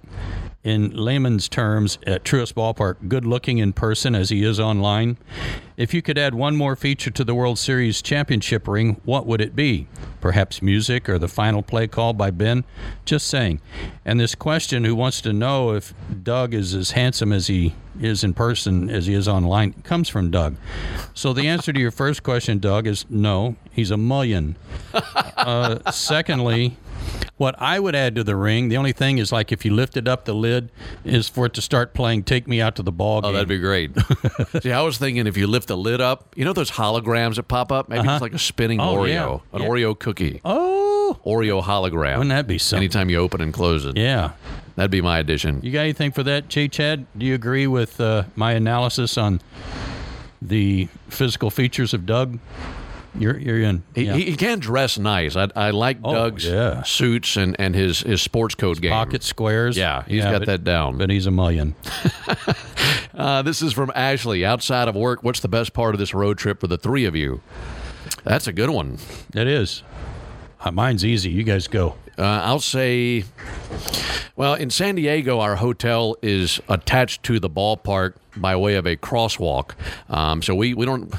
in 0.62 0.96
layman's 0.96 1.46
terms, 1.46 1.98
at 2.06 2.24
Truist 2.24 2.54
Ballpark, 2.54 3.06
good 3.06 3.26
looking 3.26 3.58
in 3.58 3.74
person 3.74 4.14
as 4.14 4.30
he 4.30 4.42
is 4.42 4.58
online? 4.58 5.18
If 5.76 5.92
you 5.92 6.00
could 6.00 6.16
add 6.16 6.34
one 6.34 6.56
more 6.56 6.74
feature 6.74 7.10
to 7.10 7.22
the 7.22 7.34
World 7.34 7.58
Series 7.58 8.00
championship 8.00 8.66
ring, 8.66 8.98
what 9.04 9.26
would 9.26 9.42
it 9.42 9.54
be? 9.54 9.88
Perhaps 10.22 10.62
music 10.62 11.06
or 11.06 11.18
the 11.18 11.28
final 11.28 11.62
play 11.62 11.86
call 11.86 12.14
by 12.14 12.30
Ben? 12.30 12.64
Just 13.04 13.26
saying. 13.26 13.60
And 14.06 14.18
this 14.18 14.34
question 14.34 14.84
who 14.84 14.94
wants 14.94 15.20
to 15.20 15.34
know 15.34 15.74
if 15.74 15.92
Doug 16.22 16.54
is 16.54 16.74
as 16.74 16.92
handsome 16.92 17.30
as 17.30 17.48
he 17.48 17.74
is 18.00 18.24
in 18.24 18.32
person 18.32 18.88
as 18.88 19.06
he 19.06 19.14
is 19.14 19.28
online 19.28 19.72
comes 19.82 20.08
from 20.08 20.30
Doug. 20.30 20.56
So 21.12 21.34
the 21.34 21.46
answer 21.46 21.72
to 21.74 21.78
your 21.78 21.90
first 21.90 22.22
question, 22.22 22.58
Doug, 22.58 22.86
is 22.86 23.04
no. 23.10 23.56
He's 23.70 23.90
a 23.90 23.96
mullion. 23.98 24.56
Uh, 25.36 25.90
secondly, 25.90 26.76
what 27.36 27.54
I 27.60 27.80
would 27.80 27.94
add 27.96 28.14
to 28.14 28.22
the 28.24 28.36
ring, 28.36 28.68
the 28.68 28.76
only 28.76 28.92
thing 28.92 29.18
is 29.18 29.32
like 29.32 29.50
if 29.50 29.64
you 29.64 29.74
lifted 29.74 30.06
up 30.06 30.24
the 30.24 30.34
lid, 30.34 30.70
is 31.04 31.28
for 31.28 31.46
it 31.46 31.54
to 31.54 31.62
start 31.62 31.92
playing 31.94 32.22
"Take 32.24 32.46
Me 32.46 32.60
Out 32.60 32.76
to 32.76 32.82
the 32.82 32.92
Ball 32.92 33.20
Game." 33.22 33.30
Oh, 33.30 33.32
that'd 33.32 33.48
be 33.48 33.58
great. 33.58 33.90
See, 34.62 34.70
I 34.72 34.80
was 34.82 34.98
thinking 34.98 35.26
if 35.26 35.36
you 35.36 35.46
lift 35.46 35.68
the 35.68 35.76
lid 35.76 36.00
up, 36.00 36.32
you 36.36 36.44
know 36.44 36.52
those 36.52 36.70
holograms 36.70 37.36
that 37.36 37.44
pop 37.44 37.72
up? 37.72 37.88
Maybe 37.88 38.08
it's 38.08 38.22
like 38.22 38.34
a 38.34 38.38
spinning 38.38 38.80
Oh, 38.80 38.94
Oreo, 38.96 39.08
yeah. 39.08 39.38
an 39.52 39.62
Yeah. 39.62 39.68
Oreo 39.68 39.98
cookie, 39.98 40.40
oh, 40.44 41.18
Oreo 41.26 41.62
hologram. 41.62 42.18
wouldn't 42.18 42.28
that 42.30 42.46
be 42.46 42.58
something? 42.58 42.84
Anytime 42.84 43.10
you 43.10 43.18
open 43.18 43.40
and 43.40 43.52
close 43.52 43.84
it. 43.84 43.96
Yeah. 43.96 44.32
That'd 44.76 44.90
be 44.90 45.00
my 45.00 45.18
addition. 45.20 45.60
You 45.62 45.70
got 45.70 45.80
anything 45.82 46.10
for 46.12 46.22
that, 46.24 46.48
J. 46.48 46.66
Chad? 46.68 47.06
Do 47.16 47.24
you 47.26 47.34
agree 47.34 47.66
with 47.68 48.00
uh, 48.00 48.24
my 48.34 48.52
analysis 48.52 49.16
on 49.16 49.40
the 50.42 50.88
physical 51.08 51.48
features 51.50 51.94
of 51.94 52.06
Doug? 52.06 52.38
You're 53.16 53.38
you're 53.38 53.60
in. 53.60 53.82
He, 53.94 54.04
yeah. 54.06 54.14
he, 54.16 54.24
he 54.30 54.36
can 54.36 54.58
dress 54.58 54.98
nice. 54.98 55.36
I, 55.36 55.48
I 55.54 55.70
like 55.70 55.98
Oh, 56.02 56.12
Doug's 56.14 56.44
yeah. 56.44 56.82
suits 56.82 57.36
and, 57.36 57.54
and 57.60 57.74
his, 57.74 58.00
his 58.00 58.20
sports 58.20 58.54
code 58.56 58.80
game. 58.82 58.90
Pocket 58.90 59.22
squares. 59.22 59.76
Yeah, 59.76 60.02
he's 60.08 60.24
got 60.24 60.40
but- 60.40 60.46
that 60.46 60.64
down. 60.64 60.98
But 60.98 61.10
he's 61.10 61.26
a 61.26 61.30
million. 61.30 61.74
Uh, 63.14 63.42
this 63.42 63.62
is 63.62 63.72
from 63.72 63.92
Ashley. 63.94 64.44
Outside 64.44 64.88
of 64.88 64.96
work, 64.96 65.22
what's 65.22 65.38
the 65.38 65.46
best 65.46 65.72
part 65.72 65.94
of 65.94 66.00
this 66.00 66.12
road 66.12 66.36
trip 66.36 66.58
for 66.60 66.66
the 66.66 66.76
three 66.76 67.04
of 67.04 67.14
you? 67.14 67.40
That's 68.24 68.48
a 68.48 68.52
good 68.52 68.70
one. 68.70 68.98
It 69.32 69.46
is. 69.46 69.84
Uh, 70.60 70.72
mine's 70.72 71.04
easy. 71.04 71.30
You 71.30 71.44
guys 71.44 71.68
go. 71.68 71.94
Uh, 72.18 72.22
I'll 72.22 72.60
say, 72.60 73.24
well, 74.36 74.54
in 74.54 74.70
San 74.70 74.94
Diego, 74.94 75.40
our 75.40 75.56
hotel 75.56 76.16
is 76.22 76.60
attached 76.68 77.22
to 77.24 77.40
the 77.40 77.50
ballpark 77.50 78.14
by 78.36 78.56
way 78.56 78.74
of 78.74 78.86
a 78.86 78.96
crosswalk. 78.96 79.72
Um, 80.08 80.42
so 80.42 80.54
we, 80.54 80.74
we 80.74 80.86
don't, 80.86 81.12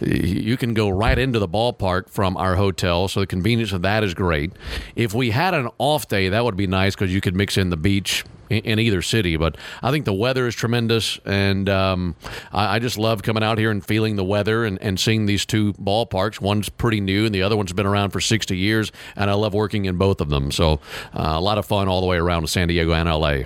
you 0.00 0.56
can 0.56 0.74
go 0.74 0.88
right 0.88 1.18
into 1.18 1.38
the 1.38 1.48
ballpark 1.48 2.08
from 2.08 2.36
our 2.36 2.56
hotel. 2.56 3.08
So 3.08 3.20
the 3.20 3.26
convenience 3.26 3.72
of 3.72 3.82
that 3.82 4.04
is 4.04 4.14
great. 4.14 4.52
If 4.96 5.14
we 5.14 5.30
had 5.30 5.54
an 5.54 5.68
off 5.78 6.08
day, 6.08 6.28
that 6.28 6.44
would 6.44 6.56
be 6.56 6.66
nice 6.66 6.94
because 6.94 7.12
you 7.12 7.20
could 7.20 7.36
mix 7.36 7.56
in 7.56 7.70
the 7.70 7.76
beach 7.76 8.24
in, 8.52 8.78
either 8.78 9.02
city. 9.02 9.36
But 9.36 9.56
I 9.82 9.90
think 9.90 10.04
the 10.04 10.12
weather 10.12 10.46
is 10.46 10.54
tremendous. 10.54 11.18
And 11.24 11.68
um, 11.68 12.16
I, 12.52 12.76
I 12.76 12.78
just 12.78 12.98
love 12.98 13.22
coming 13.22 13.42
out 13.42 13.58
here 13.58 13.70
and 13.70 13.84
feeling 13.84 14.16
the 14.16 14.24
weather 14.24 14.64
and, 14.64 14.80
and 14.82 14.98
seeing 14.98 15.26
these 15.26 15.44
two 15.46 15.72
ballparks. 15.74 16.40
One's 16.40 16.68
pretty 16.68 17.00
new 17.00 17.26
and 17.26 17.34
the 17.34 17.42
other 17.42 17.56
one's 17.56 17.72
been 17.72 17.86
around 17.86 18.10
for 18.10 18.20
60 18.20 18.56
years. 18.56 18.92
And 19.16 19.30
I 19.30 19.34
love 19.34 19.54
working 19.54 19.84
in 19.86 19.96
both 19.96 20.20
of 20.20 20.28
them. 20.28 20.50
So 20.50 20.80
uh, 21.14 21.34
a 21.34 21.40
lot 21.40 21.58
of 21.58 21.66
fun 21.66 21.88
all 21.88 22.00
the 22.00 22.06
way 22.06 22.16
around 22.16 22.48
San 22.48 22.68
Diego 22.68 22.92
and 22.92 23.08
LA. 23.08 23.44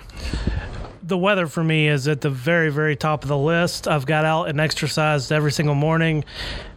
the 1.02 1.16
weather 1.16 1.46
for 1.46 1.62
me 1.62 1.88
is 1.88 2.08
at 2.08 2.20
the 2.20 2.30
very, 2.30 2.68
very 2.70 2.96
top 2.96 3.22
of 3.22 3.28
the 3.28 3.38
list. 3.38 3.86
I've 3.86 4.06
got 4.06 4.24
out 4.24 4.48
and 4.48 4.60
exercised 4.60 5.30
every 5.30 5.52
single 5.52 5.76
morning, 5.76 6.24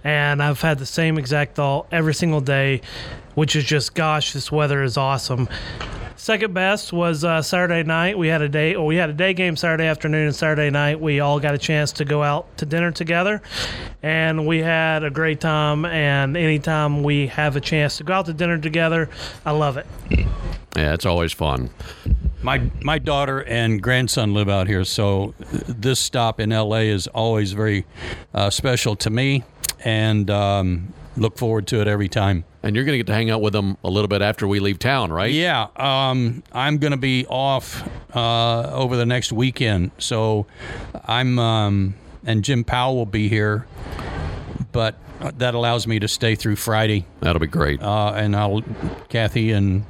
and 0.03 0.41
I've 0.43 0.61
had 0.61 0.77
the 0.77 0.85
same 0.85 1.17
exact 1.17 1.55
thought 1.55 1.87
every 1.91 2.13
single 2.13 2.41
day, 2.41 2.81
which 3.33 3.55
is 3.55 3.63
just, 3.63 3.95
gosh, 3.95 4.33
this 4.33 4.51
weather 4.51 4.83
is 4.83 4.97
awesome. 4.97 5.49
Second 6.19 6.53
best 6.53 6.91
was 6.91 7.23
uh, 7.23 7.41
Saturday 7.41 7.81
night. 7.83 8.17
We 8.17 8.27
had 8.27 8.41
a 8.41 8.49
day, 8.49 8.75
well, 8.75 8.85
we 8.85 8.97
had 8.97 9.09
a 9.09 9.13
day 9.13 9.33
game 9.33 9.55
Saturday 9.55 9.85
afternoon 9.85 10.27
and 10.27 10.35
Saturday 10.35 10.69
night. 10.69 10.99
We 10.99 11.21
all 11.21 11.39
got 11.39 11.55
a 11.55 11.57
chance 11.57 11.93
to 11.93 12.03
go 12.03 12.21
out 12.21 12.57
to 12.57 12.65
dinner 12.65 12.91
together, 12.91 13.41
and 14.03 14.45
we 14.45 14.57
had 14.57 15.05
a 15.05 15.09
great 15.09 15.39
time. 15.39 15.85
And 15.85 16.35
anytime 16.35 17.03
we 17.03 17.27
have 17.27 17.55
a 17.55 17.61
chance 17.61 17.95
to 17.99 18.03
go 18.03 18.15
out 18.15 18.25
to 18.25 18.33
dinner 18.33 18.57
together, 18.57 19.09
I 19.45 19.51
love 19.51 19.77
it. 19.77 19.87
Yeah, 20.75 20.93
it's 20.93 21.05
always 21.05 21.31
fun. 21.31 21.69
My 22.41 22.69
my 22.81 22.99
daughter 22.99 23.41
and 23.45 23.81
grandson 23.81 24.33
live 24.33 24.49
out 24.49 24.67
here, 24.67 24.83
so 24.83 25.35
this 25.39 26.01
stop 26.01 26.41
in 26.41 26.49
LA 26.49 26.79
is 26.79 27.07
always 27.07 27.53
very 27.53 27.85
uh, 28.33 28.49
special 28.49 28.97
to 28.97 29.09
me, 29.09 29.45
and 29.85 30.29
um, 30.29 30.93
look 31.15 31.37
forward 31.37 31.65
to 31.67 31.79
it 31.79 31.87
every 31.87 32.09
time. 32.09 32.43
And 32.61 32.75
you're 32.75 32.83
going 32.83 32.93
to 32.93 32.97
get 32.97 33.07
to 33.07 33.13
hang 33.13 33.29
out 33.29 33.41
with 33.41 33.53
them 33.53 33.77
a 33.85 33.89
little 33.89 34.09
bit 34.09 34.21
after 34.21 34.45
we 34.47 34.59
leave 34.59 34.79
town, 34.79 35.13
right? 35.13 35.31
Yeah, 35.31 35.67
um, 35.77 36.43
I'm 36.51 36.77
going 36.77 36.91
to 36.91 36.97
be 36.97 37.25
off 37.27 37.87
uh, 38.13 38.69
over 38.73 38.97
the 38.97 39.05
next 39.05 39.31
weekend, 39.31 39.91
so 39.97 40.45
I'm 41.05 41.39
um, 41.39 41.95
and 42.25 42.43
Jim 42.43 42.65
Powell 42.65 42.95
will 42.97 43.05
be 43.05 43.29
here, 43.29 43.65
but 44.73 44.95
that 45.37 45.53
allows 45.53 45.87
me 45.87 45.99
to 45.99 46.07
stay 46.09 46.35
through 46.35 46.57
Friday, 46.57 47.05
That'll 47.21 47.39
be 47.39 47.47
great. 47.47 47.81
uh, 47.81 48.11
and 48.15 48.35
I'll 48.35 48.61
Kathy 49.07 49.51
and 49.51 49.85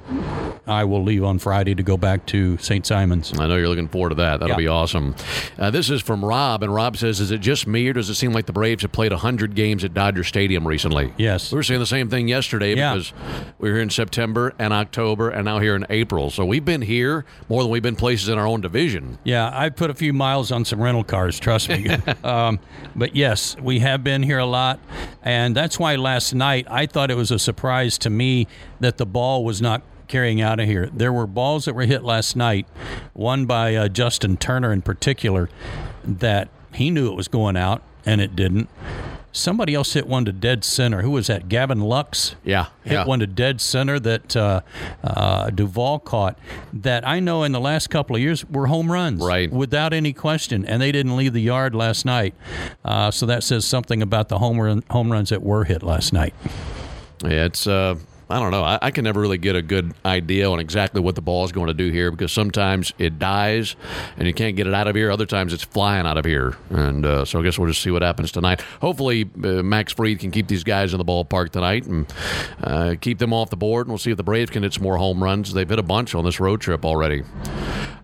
I 0.69 0.83
will 0.85 1.03
leave 1.03 1.23
on 1.23 1.39
Friday 1.39 1.73
to 1.75 1.83
go 1.83 1.97
back 1.97 2.25
to 2.27 2.57
St. 2.59 2.85
Simon's. 2.85 3.33
I 3.37 3.47
know 3.47 3.55
you're 3.57 3.67
looking 3.67 3.87
forward 3.87 4.09
to 4.09 4.15
that. 4.15 4.39
That'll 4.39 4.49
Yeah. 4.53 4.57
be 4.57 4.67
awesome. 4.67 5.15
Uh, 5.57 5.71
this 5.71 5.89
is 5.89 6.01
from 6.01 6.23
Rob, 6.23 6.61
and 6.63 6.73
Rob 6.73 6.95
says, 6.97 7.19
"Is 7.19 7.31
it 7.31 7.39
just 7.41 7.65
me, 7.67 7.87
or 7.87 7.93
does 7.93 8.09
it 8.09 8.15
seem 8.15 8.31
like 8.33 8.45
the 8.45 8.53
Braves 8.53 8.83
have 8.83 8.91
played 8.91 9.11
hundred 9.11 9.55
games 9.55 9.83
at 9.83 9.93
Dodger 9.93 10.23
Stadium 10.23 10.67
recently?" 10.67 11.13
Yes. 11.17 11.51
we 11.51 11.55
were 11.57 11.63
saying 11.63 11.79
the 11.79 11.85
same 11.85 12.09
thing 12.09 12.27
yesterday 12.27 12.75
Yeah. 12.75 12.93
because 12.93 13.13
we 13.57 13.69
were 13.69 13.75
here 13.75 13.83
in 13.83 13.89
September 13.89 14.53
and 14.59 14.71
October, 14.73 15.29
and 15.29 15.45
now 15.45 15.59
here 15.59 15.75
in 15.75 15.85
April. 15.89 16.29
So 16.29 16.45
we've 16.45 16.65
been 16.65 16.81
here 16.83 17.25
more 17.49 17.63
than 17.63 17.71
we've 17.71 17.81
been 17.83 17.95
places 17.95 18.29
in 18.29 18.37
our 18.37 18.47
own 18.47 18.61
division. 18.61 19.17
Yeah, 19.23 19.49
I 19.53 19.69
put 19.69 19.89
a 19.89 19.93
few 19.95 20.13
miles 20.13 20.51
on 20.51 20.65
some 20.65 20.81
rental 20.81 21.03
cars, 21.03 21.39
trust 21.39 21.69
me. 21.69 21.87
um, 22.23 22.59
but 22.95 23.15
yes, 23.15 23.55
we 23.61 23.79
have 23.79 24.03
been 24.03 24.23
here 24.23 24.37
a 24.39 24.45
lot. 24.45 24.79
And 25.23 25.55
that's 25.55 25.77
why 25.79 25.95
last 25.95 26.33
night 26.33 26.65
I 26.69 26.85
thought 26.85 27.11
it 27.11 27.17
was 27.17 27.31
a 27.31 27.39
surprise 27.39 27.97
to 27.99 28.09
me 28.09 28.47
that 28.79 28.97
the 28.97 29.05
ball 29.05 29.43
was 29.43 29.61
not 29.61 29.81
carrying 30.09 30.41
out 30.41 30.59
of 30.59 30.65
here. 30.67 30.89
There 30.91 31.13
were 31.13 31.25
balls 31.27 31.63
that 31.65 31.73
were 31.75 31.83
hit 31.85 32.03
last 32.03 32.35
night, 32.35 32.67
one 33.13 33.45
by 33.45 33.75
uh, 33.75 33.87
Justin 33.87 34.35
Turner 34.35 34.73
in 34.73 34.81
particular, 34.81 35.49
that 36.03 36.49
he 36.73 36.89
knew 36.91 37.09
it 37.09 37.15
was 37.15 37.29
going 37.29 37.55
out 37.55 37.81
and 38.05 38.19
it 38.19 38.35
didn't. 38.35 38.67
Somebody 39.31 39.75
else 39.75 39.93
hit 39.93 40.07
one 40.07 40.25
to 40.25 40.31
dead 40.31 40.63
center. 40.63 41.03
Who 41.03 41.11
was 41.11 41.27
that? 41.27 41.47
Gavin 41.49 41.81
Lux? 41.81 42.35
Yeah, 42.43 42.65
hit 42.83 42.93
yeah. 42.93 43.05
one 43.05 43.19
to 43.19 43.27
dead 43.27 43.61
center 43.61 43.99
that 43.99 44.35
uh, 44.35 44.61
uh, 45.03 45.51
Duvall 45.51 45.99
caught. 45.99 46.35
That 46.73 47.07
I 47.07 47.19
know 47.19 47.43
in 47.43 47.51
the 47.51 47.59
last 47.59 47.91
couple 47.91 48.15
of 48.15 48.21
years 48.23 48.43
were 48.49 48.65
home 48.65 48.91
runs, 48.91 49.21
Right. 49.23 49.51
without 49.51 49.93
any 49.93 50.13
question. 50.13 50.65
And 50.65 50.81
they 50.81 50.91
didn't 50.91 51.15
leave 51.15 51.33
the 51.33 51.41
yard 51.43 51.75
last 51.75 52.05
night, 52.05 52.33
uh, 52.83 53.11
so 53.11 53.27
that 53.27 53.43
says 53.43 53.65
something 53.65 54.01
about 54.01 54.29
the 54.29 54.39
home 54.39 54.59
run, 54.59 54.83
home 54.89 55.11
runs 55.11 55.29
that 55.29 55.43
were 55.43 55.63
hit 55.63 55.83
last 55.83 56.11
night. 56.11 56.33
Yeah, 57.23 57.45
it's 57.45 57.67
uh, 57.67 57.95
I 58.29 58.39
don't 58.39 58.51
know. 58.51 58.63
I, 58.63 58.77
I 58.81 58.91
can 58.91 59.03
never 59.05 59.19
really 59.19 59.39
get 59.39 59.55
a 59.55 59.61
good 59.61 59.93
idea 60.05 60.49
on 60.49 60.59
exactly 60.59 61.01
what 61.01 61.15
the 61.15 61.21
ball 61.21 61.45
is 61.45 61.51
going 61.51 61.67
to 61.67 61.73
do 61.73 61.89
here 61.89 62.11
because 62.11 62.31
sometimes 62.31 62.93
it 62.99 63.17
dies 63.17 63.75
and 64.17 64.27
you 64.27 64.33
can't 64.33 64.55
get 64.55 64.67
it 64.67 64.73
out 64.73 64.87
of 64.87 64.95
here. 64.95 65.11
Other 65.11 65.25
times 65.25 65.51
it's 65.51 65.63
flying 65.63 66.05
out 66.05 66.17
of 66.17 66.25
here, 66.25 66.55
and 66.69 67.05
uh, 67.05 67.25
so 67.25 67.39
I 67.39 67.43
guess 67.43 67.57
we'll 67.57 67.67
just 67.67 67.81
see 67.81 67.91
what 67.91 68.03
happens 68.03 68.31
tonight. 68.31 68.61
Hopefully, 68.81 69.29
uh, 69.43 69.63
Max 69.63 69.93
Fried 69.93 70.19
can 70.19 70.29
keep 70.29 70.47
these 70.47 70.63
guys 70.63 70.93
in 70.93 70.99
the 70.99 71.05
ballpark 71.05 71.49
tonight 71.49 71.85
and 71.85 72.13
uh, 72.61 72.95
keep 73.01 73.17
them 73.17 73.33
off 73.33 73.49
the 73.49 73.57
board. 73.57 73.87
And 73.87 73.91
we'll 73.91 73.97
see 73.97 74.11
if 74.11 74.17
the 74.17 74.23
Braves 74.23 74.51
can 74.51 74.63
hit 74.63 74.73
some 74.73 74.83
more 74.83 74.97
home 74.97 75.23
runs. 75.23 75.53
They've 75.53 75.67
hit 75.67 75.79
a 75.79 75.83
bunch 75.83 76.13
on 76.13 76.23
this 76.23 76.39
road 76.39 76.61
trip 76.61 76.85
already. 76.85 77.23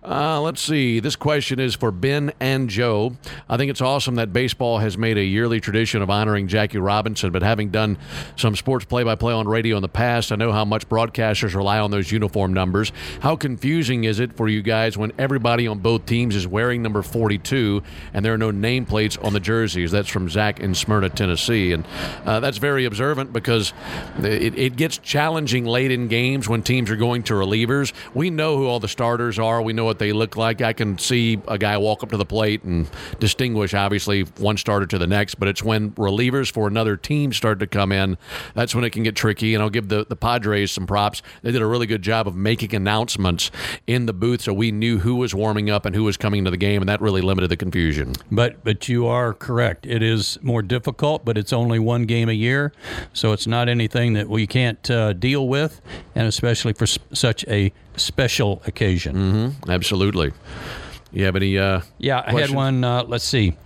Uh, 0.06 0.40
let's 0.40 0.62
see. 0.62 1.00
This 1.00 1.16
question 1.16 1.58
is 1.58 1.74
for 1.74 1.90
Ben 1.90 2.32
and 2.38 2.70
Joe. 2.70 3.16
I 3.48 3.56
think 3.56 3.72
it's 3.72 3.80
awesome 3.80 4.14
that 4.14 4.32
baseball 4.32 4.78
has 4.78 4.96
made 4.96 5.18
a 5.18 5.24
yearly 5.24 5.58
tradition 5.58 6.00
of 6.00 6.08
honoring 6.10 6.46
Jackie 6.46 6.78
Robinson, 6.78 7.32
but 7.32 7.42
having 7.42 7.70
done 7.70 7.98
some 8.36 8.54
sports 8.54 8.84
play 8.84 9.02
by 9.02 9.16
play 9.16 9.32
on 9.32 9.48
radio 9.48 9.74
in 9.74 9.82
the 9.82 9.88
past, 9.88 10.30
I 10.30 10.36
know 10.36 10.52
how 10.52 10.64
much 10.64 10.88
broadcasters 10.88 11.56
rely 11.56 11.80
on 11.80 11.90
those 11.90 12.12
uniform 12.12 12.52
numbers. 12.52 12.92
How 13.18 13.34
confusing 13.34 14.04
is 14.04 14.20
it 14.20 14.36
for 14.36 14.48
you 14.48 14.62
guys 14.62 14.96
when 14.96 15.10
everybody 15.18 15.66
on 15.66 15.80
both 15.80 16.06
teams 16.06 16.36
is 16.36 16.46
wearing 16.46 16.82
number 16.82 17.02
42 17.02 17.82
and 18.14 18.24
there 18.24 18.32
are 18.32 18.38
no 18.38 18.52
nameplates 18.52 19.22
on 19.24 19.32
the 19.32 19.40
jerseys? 19.40 19.90
That's 19.90 20.08
from 20.08 20.28
Zach 20.28 20.60
in 20.60 20.76
Smyrna, 20.76 21.10
Tennessee. 21.10 21.72
And 21.72 21.84
uh, 22.24 22.38
that's 22.38 22.58
very 22.58 22.84
observant 22.84 23.32
because 23.32 23.72
it, 24.20 24.56
it 24.56 24.76
gets 24.76 24.98
challenging 24.98 25.64
late 25.64 25.90
in 25.90 26.06
games 26.06 26.48
when 26.48 26.62
teams 26.62 26.92
are 26.92 26.96
going 26.96 27.24
to 27.24 27.34
relievers. 27.34 27.92
We 28.14 28.30
know 28.30 28.56
who 28.56 28.68
all 28.68 28.78
the 28.78 28.86
starters 28.86 29.40
are, 29.40 29.60
we 29.60 29.72
know 29.72 29.84
what 29.84 29.95
they 29.98 30.12
look 30.12 30.36
like. 30.36 30.62
I 30.62 30.72
can 30.72 30.98
see 30.98 31.40
a 31.48 31.58
guy 31.58 31.76
walk 31.76 32.02
up 32.02 32.10
to 32.10 32.16
the 32.16 32.24
plate 32.24 32.62
and 32.64 32.88
distinguish, 33.18 33.74
obviously, 33.74 34.22
one 34.38 34.56
starter 34.56 34.86
to 34.86 34.98
the 34.98 35.06
next, 35.06 35.36
but 35.36 35.48
it's 35.48 35.62
when 35.62 35.90
relievers 35.92 36.50
for 36.50 36.66
another 36.66 36.96
team 36.96 37.32
start 37.32 37.60
to 37.60 37.66
come 37.66 37.92
in, 37.92 38.16
that's 38.54 38.74
when 38.74 38.84
it 38.84 38.90
can 38.90 39.02
get 39.02 39.16
tricky. 39.16 39.54
And 39.54 39.62
I'll 39.62 39.70
give 39.70 39.88
the, 39.88 40.06
the 40.06 40.16
Padres 40.16 40.72
some 40.72 40.86
props. 40.86 41.22
They 41.42 41.52
did 41.52 41.62
a 41.62 41.66
really 41.66 41.86
good 41.86 42.02
job 42.02 42.26
of 42.26 42.34
making 42.36 42.74
announcements 42.74 43.50
in 43.86 44.06
the 44.06 44.12
booth 44.12 44.42
so 44.42 44.52
we 44.52 44.70
knew 44.70 44.98
who 44.98 45.16
was 45.16 45.34
warming 45.34 45.70
up 45.70 45.86
and 45.86 45.94
who 45.94 46.04
was 46.04 46.16
coming 46.16 46.44
to 46.44 46.50
the 46.50 46.56
game, 46.56 46.82
and 46.82 46.88
that 46.88 47.00
really 47.00 47.20
limited 47.20 47.50
the 47.50 47.56
confusion. 47.56 48.14
But 48.30 48.62
but 48.64 48.88
you 48.88 49.06
are 49.06 49.34
correct. 49.34 49.86
It 49.86 50.02
is 50.02 50.38
more 50.42 50.62
difficult, 50.62 51.24
but 51.24 51.36
it's 51.36 51.52
only 51.52 51.78
one 51.78 52.04
game 52.04 52.28
a 52.28 52.32
year, 52.32 52.72
so 53.12 53.32
it's 53.32 53.46
not 53.46 53.68
anything 53.68 54.12
that 54.12 54.28
we 54.28 54.46
can't 54.46 54.90
uh, 54.90 55.12
deal 55.14 55.48
with, 55.48 55.80
and 56.14 56.26
especially 56.26 56.72
for 56.72 56.86
such 56.86 57.44
a 57.48 57.72
special 57.96 58.62
occasion. 58.66 59.56
Absolutely. 59.68 60.32
You 61.12 61.24
have 61.24 61.36
any? 61.36 61.58
Uh, 61.58 61.80
Yeah, 61.98 62.22
I 62.26 62.32
had 62.32 62.50
one. 62.50 62.84
Uh, 62.84 63.04
let's 63.04 63.24
see. 63.24 63.56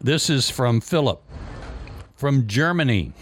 This 0.00 0.28
is 0.30 0.50
from 0.50 0.80
Philip 0.80 1.22
from 2.14 2.46
Germany. 2.46 3.12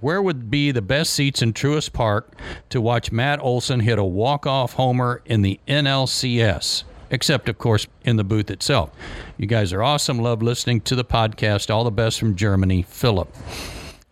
Where 0.00 0.20
would 0.20 0.50
be 0.50 0.70
the 0.70 0.82
best 0.82 1.14
seats 1.14 1.40
in 1.42 1.52
Truist 1.54 1.92
Park 1.92 2.36
to 2.68 2.80
watch 2.80 3.10
Matt 3.10 3.40
Olson 3.40 3.80
hit 3.80 3.98
a 3.98 4.04
walk-off 4.04 4.74
homer 4.74 5.22
in 5.24 5.42
the 5.42 5.58
NLCS? 5.66 6.84
Except, 7.10 7.48
of 7.48 7.56
course, 7.58 7.86
in 8.04 8.16
the 8.16 8.24
booth 8.24 8.50
itself. 8.50 8.90
You 9.38 9.46
guys 9.46 9.72
are 9.72 9.82
awesome. 9.82 10.18
Love 10.18 10.42
listening 10.42 10.80
to 10.82 10.94
the 10.96 11.04
podcast. 11.04 11.70
All 11.74 11.84
the 11.84 11.90
best 11.90 12.18
from 12.18 12.34
Germany, 12.36 12.82
Philip. 12.82 13.32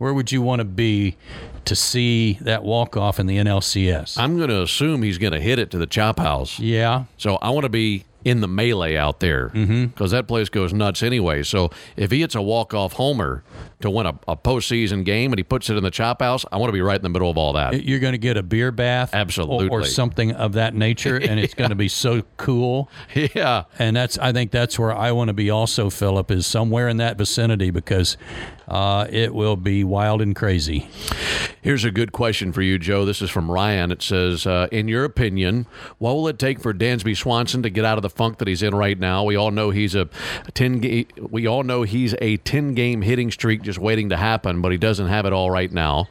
Where 0.05 0.13
would 0.13 0.31
you 0.31 0.43
want 0.43 0.61
to 0.61 0.67
be 0.67 1.17
to 1.65 1.75
see 1.75 2.35
that 2.43 2.63
walk-off 2.63 3.19
in 3.19 3.25
the 3.25 3.39
NLCS? 3.39 4.19
I'm 4.19 4.37
going 4.37 4.51
to 4.51 4.61
assume 4.61 5.03
he's 5.03 5.17
going 5.17 5.33
to 5.33 5.41
hit 5.41 5.59
it 5.59 5.71
to 5.71 5.79
the 5.79 5.87
chop 5.87 6.19
house. 6.19 6.59
yeah, 6.59 7.05
So 7.17 7.37
I 7.37 7.49
want 7.49 7.65
to 7.65 7.71
be 7.71 8.05
in 8.25 8.41
the 8.41 8.49
melee 8.49 8.97
out 8.97 9.21
there 9.21 9.51
mm-hmm. 9.51 9.87
because 9.87 10.11
that 10.11 10.27
place 10.27 10.49
goes 10.49 10.73
nuts 10.73 11.03
anyway. 11.03 11.43
So 11.43 11.71
if 11.97 12.11
he 12.11 12.21
hits 12.21 12.35
a 12.35 12.43
walk-off 12.43 12.95
homer 12.95 13.45
to 13.81 13.91
win 13.91 14.07
a, 14.07 14.19
a 14.27 14.37
postseason 14.37 15.05
game 15.05 15.33
and 15.33 15.39
he 15.39 15.43
puts 15.43 15.69
it 15.69 15.77
in 15.77 15.83
the 15.83 15.91
chop 15.91 16.23
house, 16.23 16.45
I 16.51 16.57
want 16.57 16.69
to 16.69 16.73
be 16.73 16.81
right 16.81 16.97
in 16.97 17.03
the 17.03 17.11
middle 17.11 17.31
of 17.31 17.37
all 17.37 17.53
that. 17.53 17.85
you're 17.85 17.99
going 17.99 18.13
to 18.13 18.19
get 18.19 18.37
a 18.37 18.43
beer 18.43 18.73
bath, 18.73 19.15
or- 19.61 19.69
or, 19.71 19.85
something 19.85 20.33
of 20.33 20.55
that 20.55 20.75
nature, 20.75 21.17
and 21.17 21.39
it's 21.39 21.55
going 21.55 21.71
to 21.71 21.77
be 21.77 21.89
so 21.89 22.23
cool. 22.37 22.91
yeah. 23.15 23.65
And 23.79 23.95
that's 23.95 24.19
I 24.19 24.33
think 24.33 24.51
that's 24.51 24.79
where 24.79 24.97
I 24.97 25.13
want 25.13 25.29
to 25.29 25.35
be 25.35 25.51
also, 25.51 25.91
Philip, 25.91 26.31
is 26.31 26.47
somewhere 26.47 26.89
in 26.89 26.97
that 26.97 27.19
vicinity 27.19 27.71
because 27.71 28.17
uh, 28.69 29.07
it 29.11 29.35
will 29.35 29.57
be 29.57 29.85
wild 29.85 30.23
and 30.23 30.35
crazy. 30.35 30.89
Here's 31.63 31.85
a 31.85 31.91
good 31.91 32.13
question 32.13 32.53
for 32.53 32.61
you, 32.61 32.79
Joe. 32.79 33.07
This 33.07 33.23
is 33.23 33.31
from 33.31 33.51
Ryan. 33.51 33.91
It 33.91 34.03
says, 34.03 34.47
uh, 34.47 34.69
"In 34.71 34.87
your 34.87 35.05
opinion, 35.05 35.67
what 35.99 36.15
will 36.15 36.29
it 36.29 36.39
take 36.39 36.61
for 36.61 36.75
Dansby 36.75 37.17
Swanson 37.17 37.63
to 37.63 37.71
get 37.71 37.87
out 37.87 37.97
of 37.97 38.03
the 38.03 38.11
funk 38.11 38.37
that 38.39 38.49
he's 38.49 38.63
in 38.63 38.75
right 38.75 38.99
now? 38.99 39.25
We 39.25 39.37
all 39.37 39.51
know 39.51 39.71
he's 39.71 39.95
a 39.95 40.09
ten. 40.53 40.81
Ga- 40.81 41.07
we 41.17 41.47
all 41.47 41.63
know 41.63 41.83
he's 41.83 42.15
a 42.21 42.37
ten 42.39 42.75
game 42.75 43.01
hitting 43.01 43.31
streak 43.31 43.63
just 43.63 43.79
waiting 43.79 44.11
to 44.11 44.17
happen, 44.19 44.61
but 44.61 44.73
he 44.73 44.79
doesn't 44.79 45.07
have 45.07 45.25
it 45.25 45.33
all 45.33 45.51
right 45.51 45.73
now." 45.73 46.09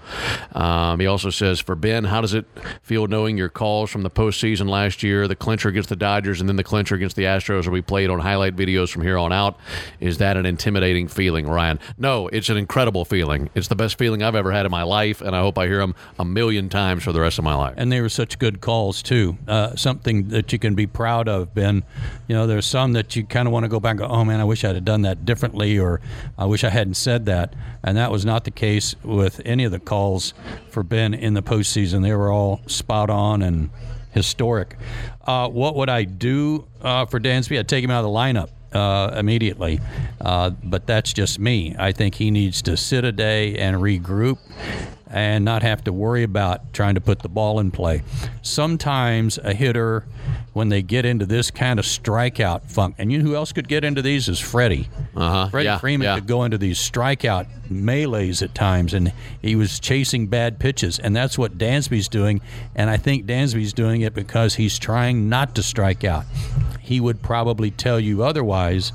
Um, 0.53 0.99
he 0.99 1.05
also 1.05 1.29
says, 1.29 1.59
"For 1.59 1.75
Ben, 1.75 2.05
how 2.05 2.21
does 2.21 2.33
it 2.33 2.45
feel 2.81 3.05
knowing 3.05 3.37
your 3.37 3.49
calls 3.49 3.91
from 3.91 4.01
the 4.01 4.09
postseason 4.09 4.67
last 4.67 5.03
year, 5.03 5.27
the 5.27 5.35
clincher 5.35 5.69
against 5.69 5.89
the 5.89 5.95
Dodgers, 5.95 6.39
and 6.39 6.49
then 6.49 6.55
the 6.55 6.63
clincher 6.63 6.95
against 6.95 7.15
the 7.15 7.23
Astros, 7.23 7.67
will 7.67 7.73
be 7.73 7.81
played 7.83 8.09
on 8.09 8.19
highlight 8.19 8.55
videos 8.55 8.89
from 8.89 9.03
here 9.03 9.19
on 9.19 9.31
out? 9.31 9.59
Is 9.99 10.17
that 10.17 10.35
an 10.35 10.47
intimidating 10.47 11.07
feeling, 11.07 11.47
Ryan? 11.47 11.79
No, 11.97 12.27
it's 12.43 12.49
an 12.49 12.57
incredible 12.57 13.05
feeling. 13.05 13.49
It's 13.55 13.69
the 13.69 13.75
best 13.77 13.97
feeling 13.97 14.21
I've 14.21 14.35
ever 14.35 14.51
had 14.51 14.65
in 14.65 14.71
my 14.71 14.83
life, 14.83 15.21
and 15.21 15.33
I 15.33 15.39
hope 15.39 15.57
I 15.57 15.65
hear 15.65 15.79
them 15.79 15.95
a 16.19 16.25
million 16.25 16.67
times 16.67 17.01
for 17.01 17.13
the 17.13 17.21
rest 17.21 17.37
of 17.37 17.45
my 17.45 17.55
life. 17.55 17.75
And 17.77 17.89
they 17.89 18.01
were 18.01 18.09
such 18.09 18.37
good 18.37 18.59
calls 18.59 19.01
too. 19.01 19.37
Uh, 19.47 19.77
something 19.77 20.27
that 20.27 20.51
you 20.51 20.59
can 20.59 20.75
be 20.75 20.85
proud 20.85 21.29
of, 21.29 21.55
Ben. 21.55 21.85
You 22.27 22.35
know, 22.35 22.45
there's 22.45 22.65
some 22.65 22.91
that 22.93 23.15
you 23.15 23.23
kind 23.23 23.47
of 23.47 23.53
want 23.53 23.63
to 23.63 23.69
go 23.69 23.79
back 23.79 23.91
and 23.91 23.99
go, 23.99 24.07
"Oh 24.07 24.25
man, 24.25 24.41
I 24.41 24.43
wish 24.43 24.65
I'd 24.65 24.75
have 24.75 24.83
done 24.83 25.03
that 25.03 25.23
differently," 25.23 25.79
or 25.79 26.01
"I 26.37 26.43
wish 26.43 26.65
I 26.65 26.69
hadn't 26.69 26.95
said 26.95 27.25
that." 27.27 27.53
And 27.81 27.95
that 27.95 28.11
was 28.11 28.25
not 28.25 28.43
the 28.43 28.51
case 28.51 28.93
with 29.03 29.39
any 29.45 29.63
of 29.63 29.71
the 29.71 29.79
calls 29.79 30.33
for 30.69 30.83
Ben 30.83 31.13
in 31.13 31.35
the 31.35 31.41
postseason. 31.41 32.01
They 32.01 32.13
were 32.13 32.29
all 32.29 32.59
spot 32.67 33.09
on 33.09 33.41
and 33.41 33.69
historic. 34.11 34.75
Uh, 35.25 35.47
what 35.47 35.77
would 35.77 35.89
I 35.89 36.03
do 36.03 36.67
uh, 36.81 37.05
for 37.05 37.21
Dansby? 37.21 37.57
I'd 37.57 37.69
take 37.69 37.85
him 37.85 37.89
out 37.89 38.03
of 38.03 38.11
the 38.11 38.17
lineup 38.17 38.49
uh, 38.73 39.13
immediately. 39.17 39.79
Uh, 40.21 40.51
but 40.63 40.87
that's 40.87 41.13
just 41.13 41.39
me. 41.39 41.75
I 41.77 41.91
think 41.91 42.15
he 42.15 42.31
needs 42.31 42.61
to 42.63 42.77
sit 42.77 43.03
a 43.03 43.11
day 43.11 43.55
and 43.57 43.77
regroup 43.77 44.39
and 45.13 45.45
not 45.45 45.61
have 45.61 45.83
to 45.83 45.93
worry 45.93 46.23
about 46.23 46.73
trying 46.73 46.95
to 46.95 47.01
put 47.01 47.19
the 47.19 47.29
ball 47.29 47.59
in 47.59 47.69
play. 47.71 48.01
Sometimes 48.41 49.37
a 49.37 49.53
hitter, 49.53 50.05
when 50.53 50.69
they 50.69 50.81
get 50.81 51.05
into 51.05 51.25
this 51.25 51.49
kind 51.51 51.79
of 51.79 51.85
strikeout 51.85 52.69
funk, 52.69 52.95
and 52.97 53.11
you 53.11 53.17
know 53.17 53.25
who 53.25 53.35
else 53.35 53.51
could 53.51 53.67
get 53.67 53.83
into 53.83 54.01
these 54.01 54.29
is 54.29 54.39
Freddie. 54.39 54.87
Uh-huh. 55.15 55.49
Freddie 55.49 55.65
Yeah, 55.65 55.77
Freeman 55.79 56.05
yeah. 56.05 56.15
could 56.15 56.27
go 56.27 56.43
into 56.43 56.57
these 56.57 56.77
strikeout 56.77 57.47
melees 57.69 58.41
at 58.41 58.53
times, 58.53 58.93
and 58.93 59.11
he 59.41 59.55
was 59.55 59.79
chasing 59.79 60.27
bad 60.27 60.59
pitches, 60.59 60.99
and 60.99 61.15
that's 61.15 61.37
what 61.37 61.57
Dansby's 61.57 62.07
doing. 62.07 62.41
And 62.75 62.89
I 62.89 62.97
think 62.97 63.25
Dansby's 63.25 63.73
doing 63.73 64.01
it 64.01 64.13
because 64.13 64.55
he's 64.55 64.77
trying 64.77 65.29
not 65.29 65.55
to 65.55 65.63
strike 65.63 66.03
out. 66.03 66.25
He 66.79 66.99
would 66.99 67.21
probably 67.21 67.71
tell 67.71 67.99
you 67.99 68.23
otherwise. 68.23 68.93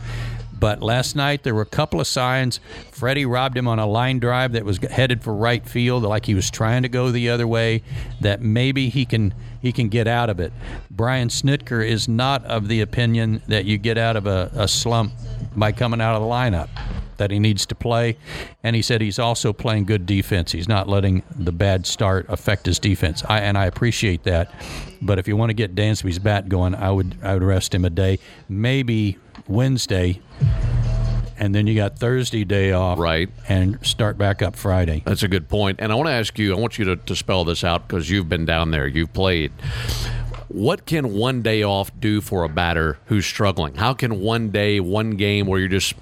But 0.59 0.83
last 0.83 1.15
night 1.17 1.43
there 1.43 1.55
were 1.55 1.63
a 1.63 1.67
couple 1.67 2.01
of 2.01 2.07
signs. 2.07 2.61
Freddie 2.91 3.27
robbed 3.27 3.57
him 3.57 3.69
on 3.69 3.79
a 3.79 3.87
line 3.87 4.19
drive 4.19 4.53
that 4.53 4.65
was 4.65 4.79
headed 4.79 5.23
for 5.23 5.35
right 5.35 5.67
field, 5.67 6.03
like 6.03 6.27
he 6.27 6.35
was 6.35 6.51
trying 6.51 6.83
to 6.83 6.89
go 6.89 7.11
the 7.11 7.29
other 7.31 7.47
way. 7.47 7.83
That 8.21 8.41
maybe 8.41 8.89
he 8.89 9.05
can 9.05 9.35
he 9.61 9.73
can 9.73 9.89
get 9.89 10.07
out 10.07 10.31
of 10.31 10.41
it. 10.41 10.53
Brian 10.91 11.29
Snitker 11.29 11.87
is 11.87 12.09
not 12.09 12.45
of 12.45 12.69
the 12.69 12.81
opinion 12.81 13.43
that 13.49 13.65
you 13.65 13.77
get 13.79 13.99
out 13.99 14.17
of 14.17 14.27
a, 14.27 14.51
a 14.55 14.69
slump 14.69 15.13
by 15.57 15.73
coming 15.73 16.01
out 16.01 16.15
of 16.15 16.23
the 16.23 16.29
lineup. 16.29 16.69
that 17.19 17.31
he 17.31 17.39
needs 17.39 17.67
to 17.67 17.75
play. 17.75 18.17
And 18.63 18.75
he 18.75 18.83
said 18.83 19.01
he's 19.01 19.19
also 19.19 19.53
playing 19.53 19.85
good 19.85 20.07
defense. 20.07 20.53
He's 20.53 20.69
not 20.69 20.89
letting 20.89 21.23
the 21.37 21.53
bad 21.53 21.87
start 21.87 22.27
affect 22.29 22.65
his 22.67 22.79
defense. 22.79 23.23
I, 23.29 23.41
and 23.41 23.59
I 23.59 23.67
appreciate 23.67 24.23
that. 24.25 24.51
But 25.03 25.19
if 25.19 25.29
you 25.29 25.37
want 25.37 25.51
to 25.51 25.55
get 25.55 25.75
Dansby's 25.75 26.19
bat 26.19 26.49
going, 26.49 26.75
I 26.75 26.91
would 26.91 27.17
I 27.23 27.35
would 27.35 27.43
rest 27.43 27.75
him 27.75 27.85
a 27.85 27.91
day, 27.91 28.19
maybe 28.49 29.19
Wednesday, 29.49 30.21
and 31.39 31.55
then 31.55 31.67
you 31.67 31.75
got 31.75 31.99
Thursday 31.99 32.45
day 32.45 32.73
off, 32.73 32.99
Right. 32.99 33.29
and 33.49 33.79
start 33.87 34.19
back 34.19 34.43
up 34.43 34.57
Friday. 34.57 35.03
That's 35.05 35.23
a 35.23 35.29
good 35.29 35.49
point. 35.49 35.79
And 35.81 35.93
I 35.93 35.95
want 35.95 36.09
to 36.09 36.13
ask 36.13 36.39
you, 36.39 36.55
I 36.55 36.59
want 36.59 36.79
you 36.79 36.85
to, 36.87 36.97
to 36.97 37.17
spell 37.17 37.45
this 37.45 37.63
out 37.65 37.87
because 37.89 38.11
you've 38.11 38.29
been 38.29 38.45
down 38.45 38.71
there, 38.71 38.87
you've 38.87 39.13
played. 39.13 39.53
What 40.49 40.87
can 40.87 41.13
one 41.15 41.43
day 41.43 41.63
off 41.63 41.91
do 42.01 42.21
for 42.21 42.43
a 42.45 42.49
batter 42.49 42.99
who's 43.07 43.27
struggling? 43.27 43.75
How 43.75 43.93
can 43.95 44.21
one 44.21 44.51
day, 44.51 44.81
one 44.81 45.11
game 45.13 45.47
where 45.47 45.61
you're 45.61 45.69
just 45.69 45.95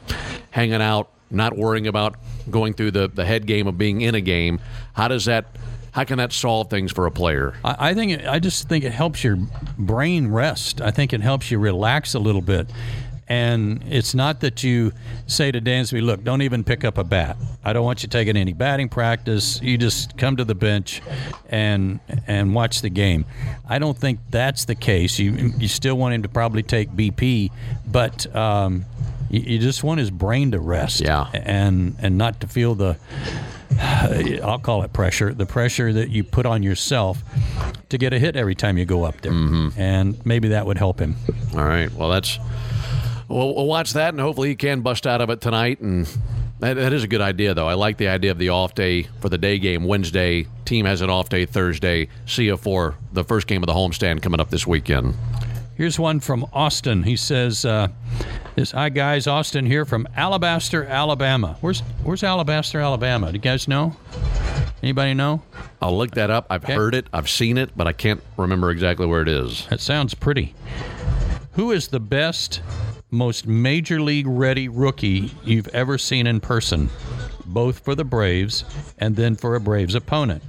hanging 0.52 0.80
out, 0.80 1.08
not 1.30 1.56
worrying 1.56 1.86
about 1.88 2.14
going 2.48 2.72
through 2.72 2.92
the, 2.92 3.08
the 3.08 3.24
head 3.24 3.46
game 3.46 3.66
of 3.66 3.76
being 3.76 4.00
in 4.02 4.14
a 4.14 4.20
game, 4.20 4.60
how 4.94 5.08
does 5.08 5.24
that 5.24 5.46
how 5.90 6.04
can 6.04 6.18
that 6.18 6.30
solve 6.30 6.68
things 6.68 6.92
for 6.92 7.06
a 7.06 7.10
player? 7.10 7.54
I, 7.64 7.90
I 7.90 7.94
think 7.94 8.12
it, 8.12 8.26
I 8.28 8.38
just 8.38 8.68
think 8.68 8.84
it 8.84 8.92
helps 8.92 9.24
your 9.24 9.36
brain 9.78 10.28
rest. 10.28 10.82
I 10.82 10.90
think 10.90 11.14
it 11.14 11.22
helps 11.22 11.50
you 11.50 11.58
relax 11.58 12.12
a 12.12 12.18
little 12.18 12.42
bit. 12.42 12.68
And 13.28 13.82
it's 13.88 14.14
not 14.14 14.40
that 14.40 14.62
you 14.62 14.92
say 15.26 15.50
to 15.50 15.60
Dansby, 15.60 16.00
look, 16.00 16.22
don't 16.22 16.42
even 16.42 16.62
pick 16.62 16.84
up 16.84 16.96
a 16.96 17.04
bat. 17.04 17.36
I 17.64 17.72
don't 17.72 17.84
want 17.84 18.02
you 18.02 18.08
taking 18.08 18.36
any 18.36 18.52
batting 18.52 18.88
practice. 18.88 19.60
You 19.60 19.76
just 19.78 20.16
come 20.16 20.36
to 20.36 20.44
the 20.44 20.54
bench 20.54 21.02
and 21.48 21.98
and 22.26 22.54
watch 22.54 22.82
the 22.82 22.90
game. 22.90 23.24
I 23.68 23.80
don't 23.80 23.98
think 23.98 24.20
that's 24.30 24.64
the 24.66 24.76
case. 24.76 25.18
You 25.18 25.32
you 25.58 25.66
still 25.66 25.96
want 25.96 26.14
him 26.14 26.22
to 26.22 26.28
probably 26.28 26.62
take 26.62 26.90
BP, 26.90 27.50
but 27.86 28.34
um, 28.36 28.84
you, 29.28 29.40
you 29.40 29.58
just 29.58 29.82
want 29.82 29.98
his 29.98 30.10
brain 30.10 30.52
to 30.52 30.60
rest. 30.60 31.00
Yeah. 31.00 31.28
And 31.34 31.96
and 32.00 32.16
not 32.16 32.40
to 32.42 32.46
feel 32.46 32.76
the 32.76 32.96
I'll 33.78 34.58
call 34.58 34.82
it 34.84 34.92
pressure, 34.92 35.34
the 35.34 35.46
pressure 35.46 35.92
that 35.92 36.10
you 36.10 36.24
put 36.24 36.46
on 36.46 36.62
yourself 36.62 37.22
to 37.88 37.98
get 37.98 38.12
a 38.12 38.18
hit 38.18 38.36
every 38.36 38.54
time 38.54 38.78
you 38.78 38.84
go 38.84 39.04
up 39.04 39.20
there. 39.20 39.32
And 39.76 40.24
maybe 40.24 40.48
that 40.48 40.66
would 40.66 40.78
help 40.78 41.00
him. 41.00 41.16
All 41.54 41.64
right. 41.64 41.92
Well, 41.92 42.08
that's 42.08 42.38
well, 43.28 43.54
we'll 43.54 43.66
watch 43.66 43.92
that, 43.94 44.10
and 44.14 44.20
hopefully 44.20 44.48
he 44.50 44.54
can 44.56 44.80
bust 44.80 45.06
out 45.06 45.20
of 45.20 45.30
it 45.30 45.40
tonight. 45.40 45.80
And 45.80 46.06
that, 46.60 46.74
that 46.74 46.92
is 46.92 47.04
a 47.04 47.08
good 47.08 47.20
idea, 47.20 47.54
though. 47.54 47.68
I 47.68 47.74
like 47.74 47.96
the 47.98 48.08
idea 48.08 48.30
of 48.30 48.38
the 48.38 48.48
off 48.50 48.74
day 48.74 49.04
for 49.20 49.28
the 49.28 49.38
day 49.38 49.58
game 49.58 49.84
Wednesday. 49.84 50.46
Team 50.64 50.84
has 50.86 51.00
an 51.00 51.10
off 51.10 51.28
day 51.28 51.44
Thursday. 51.46 52.08
See 52.26 52.44
you 52.44 52.56
for 52.56 52.94
the 53.12 53.24
first 53.24 53.46
game 53.46 53.62
of 53.62 53.66
the 53.66 53.74
homestand 53.74 54.22
coming 54.22 54.40
up 54.40 54.50
this 54.50 54.66
weekend. 54.66 55.14
Here's 55.76 55.98
one 55.98 56.20
from 56.20 56.46
Austin. 56.54 57.02
He 57.02 57.16
says, 57.16 57.66
uh, 57.66 57.88
"This 58.54 58.70
hi 58.70 58.88
guys, 58.88 59.26
Austin 59.26 59.66
here 59.66 59.84
from 59.84 60.08
Alabaster, 60.16 60.84
Alabama. 60.86 61.58
Where's 61.60 61.80
Where's 62.02 62.24
Alabaster, 62.24 62.80
Alabama? 62.80 63.26
Do 63.26 63.34
you 63.34 63.38
guys 63.40 63.68
know? 63.68 63.94
Anybody 64.82 65.12
know? 65.12 65.42
I'll 65.82 65.96
look 65.96 66.12
that 66.12 66.30
up. 66.30 66.46
I've 66.48 66.64
Okay. 66.64 66.74
heard 66.74 66.94
it, 66.94 67.06
I've 67.12 67.28
seen 67.28 67.58
it, 67.58 67.70
but 67.76 67.86
I 67.86 67.92
can't 67.92 68.22
remember 68.38 68.70
exactly 68.70 69.04
where 69.06 69.20
it 69.20 69.28
is. 69.28 69.66
That 69.68 69.80
sounds 69.80 70.14
pretty. 70.14 70.54
Who 71.52 71.72
is 71.72 71.88
the 71.88 72.00
best, 72.00 72.62
most 73.10 73.46
major 73.46 74.00
league 74.00 74.26
ready 74.26 74.68
rookie 74.68 75.30
you've 75.44 75.68
ever 75.68 75.98
seen 75.98 76.26
in 76.26 76.40
person, 76.40 76.88
both 77.46 77.80
for 77.80 77.94
the 77.94 78.04
Braves 78.04 78.64
and 78.98 79.16
then 79.16 79.36
for 79.36 79.54
a 79.54 79.60
Braves 79.60 79.94
opponent? 79.94 80.42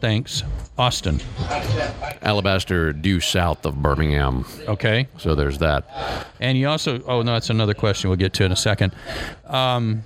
Thanks, 0.00 0.42
Austin. 0.76 1.20
Alabaster 2.22 2.92
due 2.92 3.20
south 3.20 3.64
of 3.64 3.82
Birmingham. 3.82 4.44
Okay. 4.68 5.08
So 5.18 5.34
there's 5.34 5.58
that. 5.58 6.26
And 6.40 6.58
you 6.58 6.68
also, 6.68 7.00
oh, 7.06 7.22
no, 7.22 7.32
that's 7.32 7.50
another 7.50 7.74
question 7.74 8.10
we'll 8.10 8.18
get 8.18 8.32
to 8.34 8.44
in 8.44 8.52
a 8.52 8.56
second. 8.56 8.94
Um, 9.46 10.02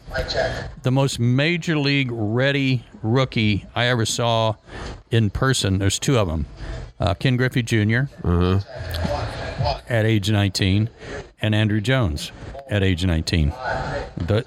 the 0.82 0.90
most 0.90 1.18
major 1.18 1.78
league 1.78 2.10
ready 2.12 2.84
rookie 3.02 3.66
I 3.74 3.86
ever 3.86 4.06
saw 4.06 4.54
in 5.10 5.30
person, 5.30 5.78
there's 5.78 5.98
two 5.98 6.18
of 6.18 6.28
them 6.28 6.46
uh, 6.98 7.14
Ken 7.14 7.36
Griffey 7.36 7.62
junior 7.62 8.08
at 9.88 10.04
age 10.04 10.30
19, 10.30 10.88
and 11.42 11.54
Andruw 11.54 11.82
Jones 11.82 12.32
at 12.68 12.82
age 12.82 13.04
19. 13.04 13.52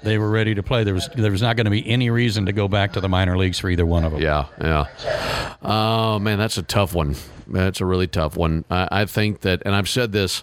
They 0.02 0.18
were 0.18 0.30
ready 0.30 0.54
to 0.54 0.62
play. 0.62 0.84
There 0.84 0.94
was 0.94 1.08
there 1.14 1.30
was 1.30 1.42
not 1.42 1.56
going 1.56 1.64
to 1.66 1.70
be 1.70 1.88
any 1.88 2.10
reason 2.10 2.46
to 2.46 2.52
go 2.52 2.68
back 2.68 2.92
to 2.94 3.00
the 3.00 3.08
minor 3.08 3.36
leagues 3.36 3.58
for 3.58 3.70
either 3.70 3.86
one 3.86 4.04
of 4.04 4.12
them. 4.12 4.20
Yeah, 4.20 4.46
yeah. 4.60 5.54
Oh 5.62 6.18
man, 6.18 6.38
that's 6.38 6.58
a 6.58 6.62
tough 6.62 6.94
one. 6.94 7.14
That's 7.46 7.80
a 7.80 7.86
really 7.86 8.06
tough 8.06 8.36
one. 8.36 8.64
I, 8.70 8.88
I 8.90 9.04
think 9.06 9.40
that, 9.40 9.62
and 9.64 9.74
I've 9.74 9.88
said 9.88 10.12
this 10.12 10.40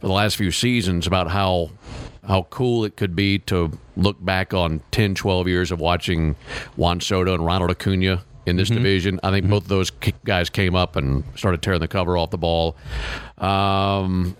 for 0.00 0.06
the 0.06 0.12
last 0.12 0.36
few 0.36 0.50
seasons 0.50 1.06
about 1.06 1.30
how 1.30 1.70
how 2.26 2.42
cool 2.50 2.84
it 2.84 2.96
could 2.96 3.16
be 3.16 3.38
to 3.38 3.72
look 3.96 4.22
back 4.22 4.52
on 4.52 4.82
10, 4.90 5.14
12 5.14 5.48
years 5.48 5.72
of 5.72 5.80
watching 5.80 6.36
Juan 6.76 7.00
Soto 7.00 7.32
and 7.32 7.44
Ronald 7.44 7.70
Acuna 7.70 8.22
in 8.44 8.56
this 8.56 8.68
division. 8.68 9.18
I 9.22 9.30
think 9.30 9.48
both 9.48 9.62
of 9.62 9.68
those 9.68 9.90
guys 10.24 10.50
came 10.50 10.74
up 10.74 10.96
and 10.96 11.24
started 11.36 11.62
tearing 11.62 11.80
the 11.80 11.88
cover 11.88 12.18
off 12.18 12.30
the 12.30 12.38
ball. 12.38 12.76
Um, 13.38 14.36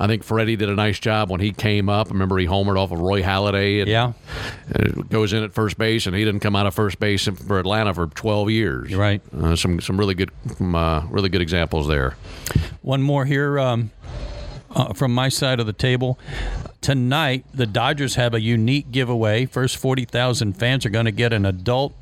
I 0.00 0.08
think 0.08 0.24
Freddie 0.24 0.56
did 0.56 0.68
a 0.68 0.74
nice 0.74 0.98
job 0.98 1.30
when 1.30 1.40
he 1.40 1.52
came 1.52 1.88
up. 1.88 2.08
I 2.08 2.10
remember 2.10 2.36
he 2.38 2.46
homered 2.46 2.76
off 2.76 2.90
of 2.90 2.98
Roy 2.98 3.22
Halladay. 3.22 3.80
And, 3.80 3.88
Yeah, 3.88 4.12
and 4.74 5.08
goes 5.08 5.32
in 5.32 5.44
at 5.44 5.54
first 5.54 5.78
base, 5.78 6.06
and 6.06 6.16
he 6.16 6.24
didn't 6.24 6.40
come 6.40 6.56
out 6.56 6.66
of 6.66 6.74
first 6.74 6.98
base 6.98 7.26
for 7.28 7.58
Atlanta 7.60 7.94
for 7.94 8.08
12 8.08 8.50
years. 8.50 8.90
You're 8.90 9.00
right. 9.00 9.22
Uh, 9.36 9.54
some 9.54 9.80
some 9.80 9.96
really 9.96 10.14
good 10.14 10.30
um, 10.58 10.74
uh, 10.74 11.06
really 11.06 11.28
good 11.28 11.42
examples 11.42 11.86
there. 11.86 12.16
One 12.82 13.02
more 13.02 13.24
here 13.24 13.58
um, 13.58 13.92
uh, 14.74 14.92
from 14.92 15.14
my 15.14 15.28
side 15.28 15.60
of 15.60 15.66
the 15.66 15.72
table. 15.72 16.18
Tonight, 16.80 17.46
the 17.54 17.64
Dodgers 17.66 18.16
have 18.16 18.34
a 18.34 18.40
unique 18.40 18.90
giveaway. 18.90 19.46
First 19.46 19.76
40,000 19.78 20.52
fans 20.54 20.84
are 20.84 20.90
going 20.90 21.06
to 21.06 21.12
get 21.12 21.32
an 21.32 21.46
adult 21.46 21.94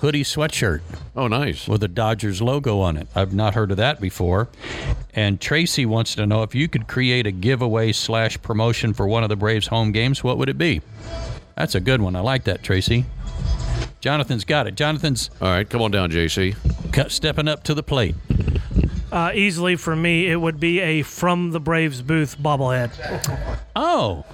hoodie 0.00 0.22
sweatshirt 0.24 0.80
Oh, 1.16 1.28
nice. 1.28 1.66
with 1.66 1.82
a 1.82 1.88
Dodgers 1.88 2.42
logo 2.42 2.80
on 2.80 2.96
it. 2.98 3.08
I've 3.14 3.32
not 3.32 3.54
heard 3.54 3.70
of 3.70 3.78
that 3.78 4.00
before. 4.00 4.48
And 5.14 5.40
Tracy 5.40 5.86
wants 5.86 6.14
to 6.16 6.26
know 6.26 6.42
if 6.42 6.54
you 6.54 6.68
could 6.68 6.86
create 6.88 7.26
a 7.26 7.30
giveaway 7.32 7.92
slash 7.92 8.40
promotion 8.42 8.92
for 8.92 9.08
one 9.08 9.22
of 9.22 9.30
the 9.30 9.36
Braves 9.36 9.68
home 9.68 9.92
games, 9.92 10.22
what 10.22 10.36
would 10.36 10.50
it 10.50 10.58
be? 10.58 10.82
That's 11.56 11.74
a 11.74 11.80
good 11.80 12.02
one. 12.02 12.14
I 12.14 12.20
like 12.20 12.44
that, 12.44 12.62
Tracy. 12.62 13.06
Jonathan's 14.00 14.44
got 14.44 14.66
it. 14.66 14.74
Jonathan's 14.76 15.30
All 15.40 15.48
right, 15.48 15.68
come 15.68 15.80
on 15.82 15.90
down, 15.90 16.10
JC. 16.10 16.54
stepping 17.10 17.48
up 17.48 17.64
to 17.64 17.74
the 17.74 17.82
plate. 17.82 18.14
Uh, 19.10 19.32
easily 19.34 19.74
for 19.76 19.96
me, 19.96 20.30
it 20.30 20.36
would 20.36 20.60
be 20.60 20.80
a 20.80 21.02
from 21.02 21.50
the 21.52 21.60
Braves 21.60 22.02
booth 22.02 22.38
bobblehead. 22.38 22.90
Oh, 23.74 24.24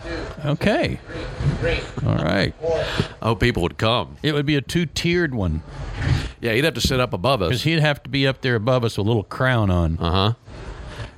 okay. 0.45 0.99
All 2.05 2.17
right. 2.17 2.53
I 3.23 3.27
hope 3.29 3.41
people 3.41 3.63
would 3.63 3.79
come. 3.79 4.17
It 4.23 4.33
would 4.33 4.47
be 4.47 4.57
a 4.57 4.61
two 4.61 4.87
tiered 4.87 5.35
one 5.35 5.63
Yeah, 6.41 6.53
he'd 6.55 6.65
have 6.65 6.75
to 6.75 6.81
sit 6.81 6.99
up 6.99 7.13
above 7.13 7.41
us. 7.43 7.49
because 7.51 7.63
he'd 7.63 7.79
have 7.81 8.03
to 8.03 8.11
be 8.11 8.27
up 8.27 8.41
there 8.41 8.57
above 8.57 8.85
us 8.85 8.99
with 8.99 9.07
a 9.07 9.09
little 9.09 9.23
crown 9.23 9.71
on. 9.71 9.97
Uh 9.99 10.11
huh. 10.11 10.33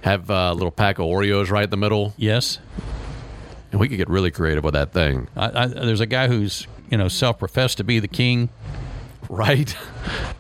Have 0.03 0.31
uh, 0.31 0.51
a 0.53 0.55
little 0.55 0.71
pack 0.71 0.99
of 0.99 1.07
Oreos 1.07 1.51
right 1.51 1.65
in 1.65 1.71
the 1.71 1.77
middle, 1.77 2.13
Yes. 2.17 2.59
and 3.73 3.81
we 3.81 3.89
could 3.89 3.97
get 3.97 4.09
really 4.11 4.31
creative 4.31 4.63
with 4.65 4.75
that 4.75 4.93
thing. 4.93 5.29
I, 5.35 5.63
I, 5.63 5.67
there's 5.67 6.01
a 6.01 6.07
guy 6.07 6.29
who's, 6.29 6.67
you 6.91 6.99
know, 6.99 7.09
self 7.09 7.39
professed 7.39 7.79
to 7.79 7.85
be 7.85 7.99
the 8.01 8.07
king. 8.09 8.51
Right? 9.29 9.77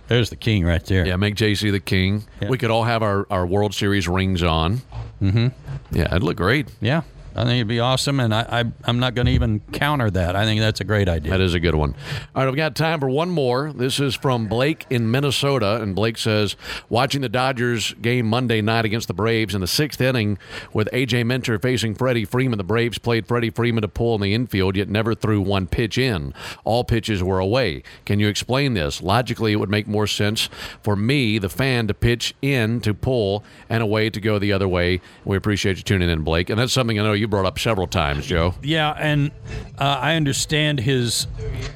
There's 0.08 0.30
the 0.30 0.36
king 0.36 0.64
right 0.64 0.84
there. 0.84 1.06
Yeah, 1.06 1.16
make 1.16 1.34
JC 1.34 1.72
the 1.72 1.80
king. 1.80 2.24
Yeah. 2.40 2.48
We 2.48 2.58
could 2.58 2.70
all 2.70 2.84
have 2.84 3.02
our, 3.02 3.26
our 3.30 3.46
World 3.46 3.74
Series 3.74 4.06
rings 4.08 4.42
on. 4.42 4.82
Mm-hmm. 5.20 5.48
Yeah, 5.92 6.06
it'd 6.06 6.22
look 6.22 6.36
great. 6.36 6.68
Yeah. 6.80 7.02
I 7.36 7.44
think 7.44 7.56
it'd 7.56 7.68
be 7.68 7.80
awesome. 7.80 8.18
And 8.18 8.34
I, 8.34 8.60
I, 8.60 8.64
I'm 8.84 8.98
not 8.98 9.14
going 9.14 9.26
to 9.26 9.32
even 9.32 9.60
counter 9.72 10.10
that. 10.10 10.34
I 10.34 10.44
think 10.44 10.60
that's 10.60 10.80
a 10.80 10.84
great 10.84 11.08
idea. 11.08 11.32
That 11.32 11.40
is 11.40 11.54
a 11.54 11.60
good 11.60 11.74
one. 11.74 11.94
All 12.34 12.42
right, 12.42 12.50
we've 12.50 12.56
got 12.56 12.74
time 12.74 12.98
for 12.98 13.10
one 13.10 13.30
more. 13.30 13.72
This 13.72 14.00
is 14.00 14.14
from 14.14 14.48
Blake 14.48 14.86
in 14.88 15.10
Minnesota, 15.10 15.82
and 15.82 15.94
Blake 15.94 16.16
says, 16.16 16.56
"Watching 16.88 17.20
the 17.20 17.28
Dodgers 17.28 17.92
game 18.00 18.26
Monday 18.26 18.62
night 18.62 18.84
against 18.84 19.08
the 19.08 19.14
Braves 19.14 19.54
in 19.54 19.60
the 19.60 19.66
sixth 19.66 20.00
inning, 20.00 20.38
with 20.72 20.88
AJ 20.92 21.24
Minter 21.26 21.58
facing 21.58 21.94
Freddie 21.94 22.24
Freeman. 22.24 22.58
The 22.58 22.64
Braves 22.64 22.98
played 22.98 23.26
Freddie 23.26 23.50
Freeman 23.50 23.82
to 23.82 23.88
pull 23.88 24.14
in 24.14 24.20
the 24.20 24.34
infield, 24.34 24.76
yet 24.76 24.88
never 24.88 25.14
threw 25.14 25.40
one 25.40 25.66
pitch 25.66 25.98
in. 25.98 26.32
All 26.64 26.84
pitches 26.84 27.22
were 27.22 27.38
away. 27.38 27.82
Can 28.04 28.20
you 28.20 28.28
explain 28.28 28.74
this? 28.74 29.02
Logically, 29.02 29.52
it 29.52 29.56
would 29.56 29.70
make 29.70 29.86
more 29.86 30.06
sense 30.06 30.48
for 30.82 30.96
me, 30.96 31.38
the 31.38 31.48
fan, 31.48 31.86
to 31.88 31.94
pitch 31.94 32.34
in 32.40 32.80
to 32.80 32.94
pull 32.94 33.44
and 33.68 33.82
away 33.82 34.10
to 34.10 34.20
go 34.20 34.38
the 34.38 34.52
other 34.52 34.68
way. 34.68 35.00
We 35.24 35.36
appreciate 35.36 35.76
you 35.76 35.82
tuning 35.82 36.10
in, 36.10 36.22
Blake, 36.22 36.50
and 36.50 36.58
that's 36.58 36.72
something 36.72 36.98
I 36.98 37.02
know 37.02 37.12
you 37.12 37.25
brought 37.26 37.46
up 37.46 37.58
several 37.58 37.86
times, 37.86 38.26
Joe. 38.26 38.54
Yeah, 38.62 38.92
and 38.92 39.30
uh, 39.78 39.98
I 40.00 40.16
understand 40.16 40.80
his 40.80 41.26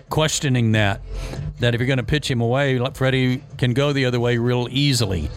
questioning 0.09 0.73
that 0.73 1.01
that 1.61 1.75
if 1.75 1.81
you're 1.81 1.87
going 1.87 1.99
to 1.99 2.03
pitch 2.03 2.31
him 2.31 2.41
away, 2.41 2.79
Freddie 2.95 3.43
can 3.59 3.75
go 3.75 3.93
the 3.93 4.07
other 4.07 4.19
way 4.19 4.39
real 4.39 4.67
easily, 4.71 5.31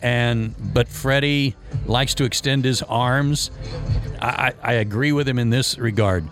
and 0.00 0.54
but 0.72 0.88
Freddie 0.88 1.56
likes 1.86 2.14
to 2.14 2.24
extend 2.24 2.64
his 2.64 2.82
arms. 2.82 3.50
I, 4.20 4.52
I 4.62 4.70
I 4.70 4.72
agree 4.74 5.12
with 5.12 5.28
him 5.28 5.38
in 5.38 5.50
this 5.50 5.78
regard. 5.78 6.28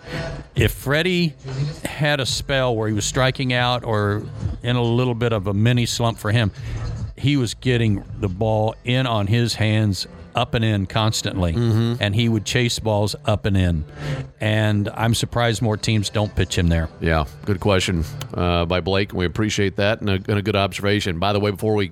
If 0.55 0.71
Freddie 0.71 1.35
had 1.83 2.19
a 2.19 2.25
spell 2.25 2.75
where 2.75 2.87
he 2.87 2.93
was 2.93 3.05
striking 3.05 3.53
out 3.53 3.83
or 3.83 4.23
in 4.61 4.75
a 4.75 4.81
little 4.83 5.15
bit 5.15 5.33
of 5.33 5.47
a 5.47 5.53
mini 5.53 5.85
slump 5.85 6.17
for 6.17 6.31
him, 6.31 6.51
he 7.17 7.37
was 7.37 7.53
getting 7.53 8.03
the 8.19 8.29
ball 8.29 8.75
in 8.83 9.05
on 9.07 9.27
his 9.27 9.55
hands 9.55 10.07
up 10.35 10.53
and 10.53 10.63
in 10.65 10.85
constantly, 10.85 11.53
Mm-hmm. 11.53 12.01
and 12.01 12.15
he 12.15 12.27
would 12.29 12.45
chase 12.45 12.79
balls 12.79 13.15
up 13.25 13.45
and 13.45 13.55
in. 13.57 13.85
And 14.41 14.89
I'm 14.93 15.13
surprised 15.13 15.61
more 15.61 15.77
teams 15.77 16.09
don't 16.09 16.33
pitch 16.35 16.57
him 16.57 16.67
there. 16.67 16.89
Yeah, 16.99 17.25
good 17.45 17.59
question 17.59 18.03
uh, 18.33 18.65
by 18.65 18.79
Blake. 18.81 19.13
We 19.13 19.25
appreciate 19.25 19.75
that 19.77 20.01
and 20.01 20.09
a, 20.09 20.13
and 20.13 20.37
a 20.37 20.41
good 20.41 20.55
observation. 20.55 21.19
By 21.19 21.33
the 21.33 21.39
way, 21.39 21.51
before 21.51 21.75
we 21.75 21.91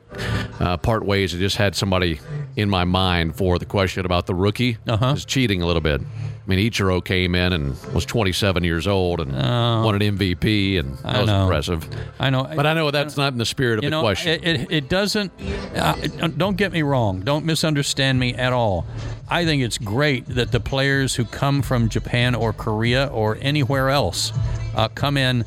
uh, 0.60 0.78
part 0.78 1.06
ways, 1.06 1.34
I 1.34 1.38
just 1.38 1.58
had 1.58 1.76
somebody 1.76 2.20
in 2.56 2.70
my 2.70 2.84
mind 2.84 3.36
for 3.36 3.58
the 3.60 3.66
question 3.66 4.06
about 4.06 4.26
the 4.26 4.36
rookie 4.36 4.78
Uh-huh. 4.88 5.14
is 5.16 5.26
cheating 5.26 5.62
a 5.62 5.66
little 5.66 5.82
bit. 5.82 6.02
I 6.44 6.50
mean, 6.50 6.72
Ichiro 6.72 7.06
came 7.06 7.36
in 7.36 7.54
and 7.54 7.78
was 7.94 8.04
27 8.06 8.64
years 8.64 8.88
old 8.88 9.22
and 9.22 9.32
won 9.32 10.02
an 10.02 10.18
MVP, 10.18 10.80
and 10.80 10.98
that 10.98 11.16
I 11.16 11.20
was 11.20 11.28
know. 11.28 11.44
impressive. 11.44 11.88
I 12.20 12.32
know, 12.32 12.44
But 12.44 12.66
I 12.66 12.74
know 12.74 12.90
that's 12.90 13.16
not 13.16 13.32
in 13.32 13.38
the 13.38 13.46
spirit 13.46 13.78
of 13.78 13.84
the 13.84 13.92
know, 13.92 14.02
question. 14.02 14.44
It, 14.44 14.62
it, 14.62 14.72
it 14.72 14.90
doesn't. 14.90 15.32
Uh, 15.76 15.94
don't 16.36 16.58
get 16.58 16.72
me 16.72 16.82
wrong. 16.82 17.22
Don't 17.22 17.46
misunderstand 17.46 18.20
me 18.20 18.34
at 18.34 18.54
all. 18.54 18.88
I 19.30 19.46
think 19.46 19.62
it's 19.62 19.78
great 19.78 20.26
that 20.30 20.52
the 20.52 20.60
players 20.60 21.16
who 21.16 21.26
come 21.26 21.62
from 21.62 21.90
Japan 21.90 22.34
or 22.34 22.54
Korea 22.54 23.08
or 23.08 23.38
anywhere 23.40 23.90
else 23.90 24.34
uh, 24.76 24.88
come 24.90 25.18
in 25.18 25.46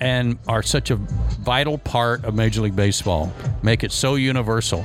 and 0.00 0.38
are 0.48 0.62
such 0.62 0.90
a 0.90 0.96
vital 0.96 1.78
part 1.78 2.24
of 2.24 2.34
Major 2.34 2.62
League 2.62 2.76
Baseball, 2.76 3.32
make 3.62 3.84
it 3.84 3.92
so 3.92 4.14
universal. 4.14 4.84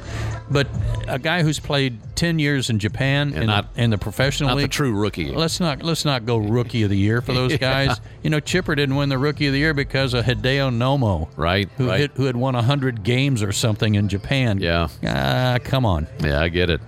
But 0.49 0.67
a 1.07 1.19
guy 1.19 1.43
who's 1.43 1.59
played 1.59 1.97
ten 2.21 2.37
years 2.39 2.69
in 2.69 2.77
Japan 2.79 3.33
in, 3.33 3.47
not- 3.47 3.73
the, 3.73 3.81
in 3.83 3.89
the 3.89 3.97
professional 3.97 4.49
not 4.49 4.55
the 4.55 4.61
league, 4.63 4.71
true 4.71 4.93
rookie. 4.93 5.31
Let's 5.31 5.59
not 5.59 5.81
let's 5.81 6.05
not 6.05 6.25
go 6.25 6.37
rookie 6.37 6.83
of 6.83 6.89
the 6.91 6.97
year 6.97 7.21
for 7.21 7.33
those 7.33 7.57
guys. 7.71 7.99
You 8.21 8.29
know, 8.29 8.39
Chipper 8.39 8.75
didn't 8.75 8.95
win 8.95 9.09
the 9.09 9.17
rookie 9.17 9.47
of 9.47 9.53
the 9.53 9.59
year 9.59 9.73
because 9.73 10.13
of 10.13 10.25
Hideo 10.25 10.69
Nomo, 10.71 11.29
Right, 11.35 11.67
Who 11.77 11.87
right. 11.87 11.99
hit, 12.01 12.11
who 12.15 12.25
had 12.25 12.35
won 12.35 12.53
hundred 12.53 13.03
games 13.03 13.41
or 13.41 13.51
something 13.51 13.95
in 13.95 14.07
Japan. 14.07 14.59
Yeah. 14.59 14.87
ah, 15.05 15.57
come 15.63 15.85
on. 15.85 16.07
Yeah, 16.23 16.39
I 16.41 16.49
get 16.49 16.69
it. 16.69 16.79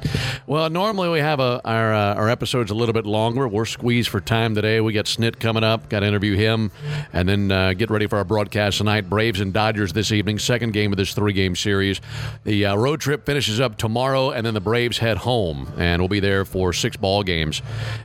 Well, 0.46 0.69
normally 0.69 1.10
we 1.10 1.19
have 1.19 1.39
a, 1.39 1.60
our 1.65 1.93
uh, 1.93 2.13
our 2.15 2.30
episodes 2.30 2.69
a 2.69 2.76
little 2.76 2.93
bit 2.93 3.06
longer. 3.06 3.48
We're 3.48 3.65
squeezed 3.65 4.10
for 4.10 4.19
time 4.22 4.54
today. 4.56 4.82
We 4.82 4.93
got 4.93 5.06
Snit 5.06 5.39
coming 5.39 5.63
up. 5.63 5.89
Got 5.89 6.02
to 6.02 6.06
interview 6.08 6.36
him, 6.36 6.72
and 7.12 7.28
then 7.28 7.52
uh, 7.52 7.74
get 7.74 7.89
ready 7.89 8.06
for 8.08 8.17
our 8.17 8.24
broadcast 8.24 8.78
tonight. 8.78 9.10
Braves 9.10 9.39
and 9.39 9.52
Dodgers 9.52 9.93
this 9.93 10.12
evening. 10.12 10.38
Second 10.38 10.74
game 10.74 10.91
of 10.93 10.98
this 10.98 11.13
three 11.13 11.34
game 11.34 11.56
series. 11.56 12.00
The 12.43 12.65
uh, 12.67 12.76
road 12.76 13.02
trip 13.02 13.26
finishes 13.26 13.60
up 13.60 13.78
tomorrow, 13.78 14.30
and 14.32 14.46
then 14.46 14.54
the 14.54 14.62
Braves 14.62 15.00
head 15.00 15.17
home, 15.24 15.72
and 15.78 16.02
we'll 16.02 16.08
be 16.10 16.20
there 16.20 16.46
for 16.46 16.72
six 16.74 16.96
ball 16.96 17.24
games 17.24 17.62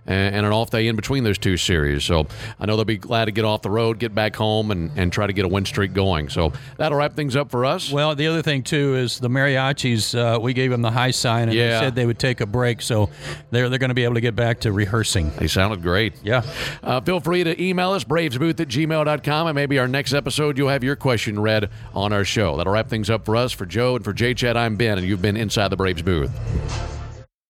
and, 0.07 0.35
and 0.37 0.47
an 0.47 0.53
off 0.53 0.71
day 0.71 0.87
in 0.89 0.97
between 0.97 1.25
those 1.25 1.39
two 1.39 1.57
series. 1.57 2.05
So 2.05 2.27
I 2.59 2.67
know 2.67 2.77
they'll 2.77 2.85
be 2.85 2.97
glad 2.97 3.27
to 3.27 3.31
get 3.33 3.45
off 3.45 3.63
the 3.63 3.71
road, 3.71 3.99
get 3.99 4.15
back 4.15 4.35
home, 4.37 4.71
and, 4.71 4.91
and 4.97 5.13
try 5.13 5.27
to 5.27 5.33
get 5.33 5.45
a 5.45 5.49
win 5.49 5.65
streak 5.65 5.93
going. 5.93 6.29
So 6.29 6.53
that'll 6.77 6.97
wrap 6.99 7.15
things 7.15 7.37
up 7.37 7.51
for 7.51 7.65
us. 7.65 7.93
Well, 7.93 8.15
the 8.15 8.27
other 8.27 8.43
thing 8.43 8.63
too 8.63 8.97
is 8.97 9.19
the 9.19 9.29
mariachis. 9.29 10.17
Uh, 10.19 10.41
we 10.41 10.53
gave 10.55 10.71
them 10.71 10.83
the 10.83 10.91
high 10.91 11.11
sign, 11.11 11.45
and 11.49 11.53
Yeah. 11.55 11.79
they 11.81 11.87
said 11.87 11.95
they 11.95 12.07
would 12.07 12.19
take 12.19 12.41
a 12.41 12.47
break, 12.47 12.81
so 12.83 13.11
they're 13.51 13.69
they're 13.69 13.79
going 13.79 13.91
to 13.91 13.95
be 13.95 14.05
able 14.05 14.15
to 14.15 14.21
get 14.21 14.35
back 14.37 14.61
to 14.61 14.73
rehearsing. 14.73 15.31
they 15.39 15.47
sounded 15.47 15.83
great. 15.83 16.15
Yeah. 16.23 16.43
Uh, 16.83 17.01
feel 17.01 17.21
free 17.21 17.45
to 17.45 17.63
email 17.63 17.91
us, 17.91 18.05
bravesbooth 18.05 18.61
at 18.61 18.69
gmail.com, 18.69 19.47
and 19.49 19.55
maybe 19.55 19.79
our 19.79 19.89
next 19.89 20.15
episode 20.15 20.57
you'll 20.57 20.69
have 20.69 20.85
your 20.85 20.97
question 20.97 21.39
read 21.41 21.69
on 21.95 22.13
our 22.13 22.25
show. 22.25 22.57
That'll 22.57 22.73
wrap 22.73 22.89
things 22.89 23.11
up 23.11 23.25
for 23.25 23.37
us. 23.37 23.53
For 23.53 23.67
Joe 23.67 23.97
and 23.97 24.05
for 24.05 24.13
J 24.13 24.35
Chat, 24.35 24.57
I'm 24.57 24.77
Ben, 24.77 24.99
and 24.99 25.07
you've 25.07 25.23
been 25.23 25.37
inside 25.37 25.69
the 25.69 25.77
Braves 25.77 26.03
booth. 26.03 26.31